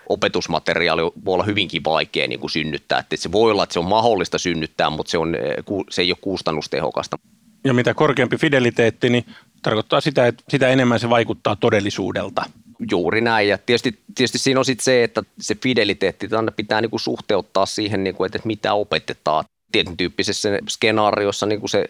opetusmateriaali 0.08 1.02
voi 1.02 1.34
olla 1.34 1.44
hyvinkin 1.44 1.84
vaikea 1.84 2.28
niin 2.28 2.40
kuin 2.40 2.50
synnyttää. 2.50 2.98
Että 2.98 3.16
se 3.16 3.32
voi 3.32 3.50
olla, 3.50 3.62
että 3.62 3.72
se 3.72 3.78
on 3.78 3.84
mahdollista 3.84 4.38
synnyttää, 4.38 4.90
mutta 4.90 5.10
se, 5.10 5.18
on, 5.18 5.36
se 5.90 6.02
ei 6.02 6.12
ole 6.12 6.18
kustannustehokasta. 6.20 7.18
Ja 7.64 7.74
mitä 7.74 7.94
korkeampi 7.94 8.36
fideliteetti, 8.36 9.10
niin 9.10 9.24
tarkoittaa 9.62 10.00
sitä, 10.00 10.26
että 10.26 10.44
sitä 10.48 10.68
enemmän 10.68 11.00
se 11.00 11.10
vaikuttaa 11.10 11.56
todellisuudelta. 11.56 12.44
Juuri 12.90 13.20
näin, 13.20 13.48
ja 13.48 13.58
tietysti, 13.58 13.98
tietysti 14.14 14.38
siinä 14.38 14.60
on 14.60 14.64
sitten 14.64 14.84
se, 14.84 15.04
että 15.04 15.22
se 15.40 15.54
fideliteetti 15.62 16.28
pitää 16.56 16.80
niinku 16.80 16.98
suhteuttaa 16.98 17.66
siihen, 17.66 18.04
niinku, 18.04 18.24
että 18.24 18.38
mitä 18.44 18.74
opetetaan. 18.74 19.44
Tietyn 19.72 19.96
tyyppisessä 19.96 20.48
skenaariossa 20.68 21.46
niinku 21.46 21.68
se 21.68 21.84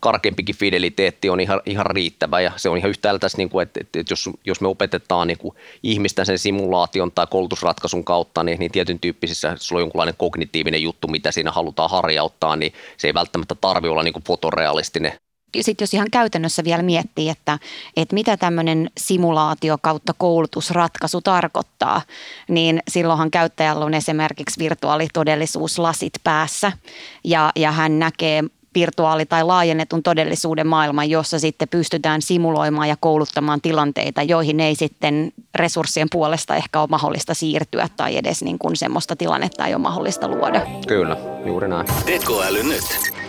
karkeampikin 0.00 0.56
fideliteetti 0.56 1.30
on 1.30 1.40
ihan, 1.40 1.60
ihan 1.66 1.86
riittävä, 1.86 2.40
ja 2.40 2.52
se 2.56 2.68
on 2.68 2.78
ihan 2.78 2.90
yhtäällä 2.90 3.18
tässä, 3.18 3.38
niinku, 3.38 3.60
että, 3.60 3.80
että 3.80 4.12
jos, 4.12 4.30
jos 4.44 4.60
me 4.60 4.68
opetetaan 4.68 5.28
niinku 5.28 5.54
ihmistä 5.82 6.24
sen 6.24 6.38
simulaation 6.38 7.12
tai 7.12 7.26
koulutusratkaisun 7.30 8.04
kautta, 8.04 8.42
niin, 8.42 8.58
niin 8.58 8.72
tietyn 8.72 8.98
tyyppisissä, 8.98 9.56
sulla 9.56 9.78
on 9.78 9.82
jonkunlainen 9.82 10.14
kognitiivinen 10.18 10.82
juttu, 10.82 11.08
mitä 11.08 11.32
siinä 11.32 11.50
halutaan 11.50 11.90
harjauttaa, 11.90 12.56
niin 12.56 12.72
se 12.96 13.08
ei 13.08 13.14
välttämättä 13.14 13.54
tarvi 13.54 13.88
olla 13.88 14.02
niinku 14.02 14.20
fotorealistinen 14.26 15.12
sitten 15.60 15.82
jos 15.82 15.94
ihan 15.94 16.10
käytännössä 16.10 16.64
vielä 16.64 16.82
miettii, 16.82 17.28
että, 17.28 17.58
että 17.96 18.14
mitä 18.14 18.36
tämmöinen 18.36 18.90
simulaatio 18.98 19.78
kautta 19.82 20.14
koulutusratkaisu 20.18 21.20
tarkoittaa, 21.20 22.02
niin 22.48 22.82
silloinhan 22.88 23.30
käyttäjällä 23.30 23.84
on 23.84 23.94
esimerkiksi 23.94 24.60
virtuaalitodellisuuslasit 24.60 26.12
päässä 26.24 26.72
ja, 27.24 27.52
ja 27.56 27.72
hän 27.72 27.98
näkee 27.98 28.44
virtuaali- 28.74 29.26
tai 29.26 29.44
laajennetun 29.44 30.02
todellisuuden 30.02 30.66
maailman, 30.66 31.10
jossa 31.10 31.38
sitten 31.38 31.68
pystytään 31.68 32.22
simuloimaan 32.22 32.88
ja 32.88 32.96
kouluttamaan 33.00 33.60
tilanteita, 33.60 34.22
joihin 34.22 34.60
ei 34.60 34.74
sitten 34.74 35.32
resurssien 35.54 36.08
puolesta 36.12 36.56
ehkä 36.56 36.80
ole 36.80 36.88
mahdollista 36.88 37.34
siirtyä 37.34 37.88
tai 37.96 38.16
edes 38.16 38.42
niin 38.42 38.58
kuin 38.58 38.76
semmoista 38.76 39.16
tilannetta 39.16 39.66
ei 39.66 39.74
ole 39.74 39.82
mahdollista 39.82 40.28
luoda. 40.28 40.60
Kyllä, 40.86 41.16
juuri 41.46 41.68
näin. 41.68 41.86
Tekoäly 42.06 42.62
nyt. 42.62 43.21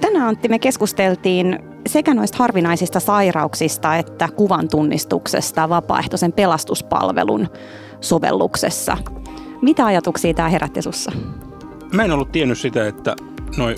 Tänään 0.00 0.28
Antti 0.28 0.48
me 0.48 0.58
keskusteltiin 0.58 1.58
sekä 1.86 2.14
noista 2.14 2.38
harvinaisista 2.38 3.00
sairauksista 3.00 3.96
että 3.96 4.28
kuvan 4.36 4.68
tunnistuksesta 4.68 5.68
vapaaehtoisen 5.68 6.32
pelastuspalvelun 6.32 7.48
sovelluksessa. 8.00 8.96
Mitä 9.62 9.86
ajatuksia 9.86 10.34
tämä 10.34 10.48
herätti 10.48 10.82
sussa? 10.82 11.12
Mä 11.92 12.04
en 12.04 12.12
ollut 12.12 12.32
tiennyt 12.32 12.58
sitä, 12.58 12.86
että 12.86 13.16
noin 13.56 13.76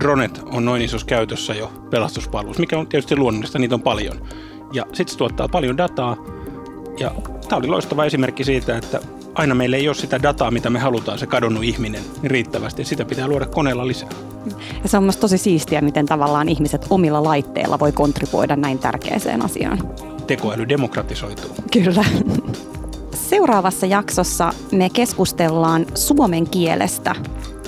dronet 0.00 0.42
on 0.52 0.64
noin 0.64 0.82
isossa 0.82 1.06
käytössä 1.06 1.54
jo 1.54 1.72
pelastuspalvelussa, 1.90 2.60
mikä 2.60 2.78
on 2.78 2.86
tietysti 2.86 3.16
luonnollista, 3.16 3.58
niitä 3.58 3.74
on 3.74 3.82
paljon. 3.82 4.26
Ja 4.72 4.82
sitten 4.82 5.08
se 5.08 5.18
tuottaa 5.18 5.48
paljon 5.48 5.78
dataa. 5.78 6.16
Ja 6.98 7.10
tämä 7.48 7.58
oli 7.58 7.66
loistava 7.66 8.04
esimerkki 8.04 8.44
siitä, 8.44 8.76
että 8.76 9.00
aina 9.34 9.54
meillä 9.54 9.76
ei 9.76 9.88
ole 9.88 9.94
sitä 9.94 10.22
dataa, 10.22 10.50
mitä 10.50 10.70
me 10.70 10.78
halutaan, 10.78 11.18
se 11.18 11.26
kadonnut 11.26 11.64
ihminen, 11.64 12.02
niin 12.22 12.30
riittävästi. 12.30 12.84
Sitä 12.84 13.04
pitää 13.04 13.28
luoda 13.28 13.46
koneella 13.46 13.86
lisää. 13.86 14.08
Ja 14.82 14.88
se 14.88 14.96
on 14.96 15.02
myös 15.02 15.16
tosi 15.16 15.38
siistiä, 15.38 15.80
miten 15.80 16.06
tavallaan 16.06 16.48
ihmiset 16.48 16.86
omilla 16.90 17.24
laitteilla 17.24 17.78
voi 17.78 17.92
kontribuoida 17.92 18.56
näin 18.56 18.78
tärkeäseen 18.78 19.44
asiaan. 19.44 19.78
Tekoäly 20.26 20.68
demokratisoituu. 20.68 21.50
Kyllä. 21.72 22.04
Seuraavassa 23.14 23.86
jaksossa 23.86 24.52
me 24.72 24.90
keskustellaan 24.90 25.86
suomen 25.94 26.48
kielestä 26.50 27.14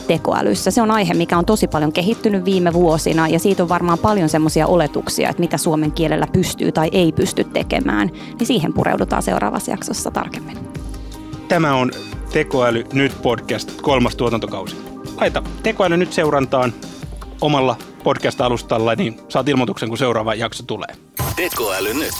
tekoälyssä. 0.06 0.70
Se 0.70 0.82
on 0.82 0.90
aihe, 0.90 1.14
mikä 1.14 1.38
on 1.38 1.44
tosi 1.44 1.68
paljon 1.68 1.92
kehittynyt 1.92 2.44
viime 2.44 2.72
vuosina 2.72 3.28
ja 3.28 3.38
siitä 3.38 3.62
on 3.62 3.68
varmaan 3.68 3.98
paljon 3.98 4.28
semmoisia 4.28 4.66
oletuksia, 4.66 5.28
että 5.28 5.40
mitä 5.40 5.58
suomen 5.58 5.92
kielellä 5.92 6.26
pystyy 6.32 6.72
tai 6.72 6.88
ei 6.92 7.12
pysty 7.12 7.44
tekemään. 7.44 8.10
Niin 8.38 8.46
siihen 8.46 8.72
pureudutaan 8.72 9.22
seuraavassa 9.22 9.70
jaksossa 9.70 10.10
tarkemmin. 10.10 10.65
Tämä 11.48 11.74
on 11.74 11.90
Tekoäly 12.32 12.84
nyt 12.92 13.22
podcast 13.22 13.80
kolmas 13.80 14.16
tuotantokausi. 14.16 14.76
Laita 15.20 15.42
Tekoäly 15.62 15.96
nyt 15.96 16.12
seurantaan 16.12 16.74
omalla 17.40 17.76
podcast-alustalla, 18.02 18.94
niin 18.94 19.20
saat 19.28 19.48
ilmoituksen, 19.48 19.88
kun 19.88 19.98
seuraava 19.98 20.34
jakso 20.34 20.62
tulee. 20.62 20.88
Tekoäly 21.36 21.94
nyt. 21.94 22.14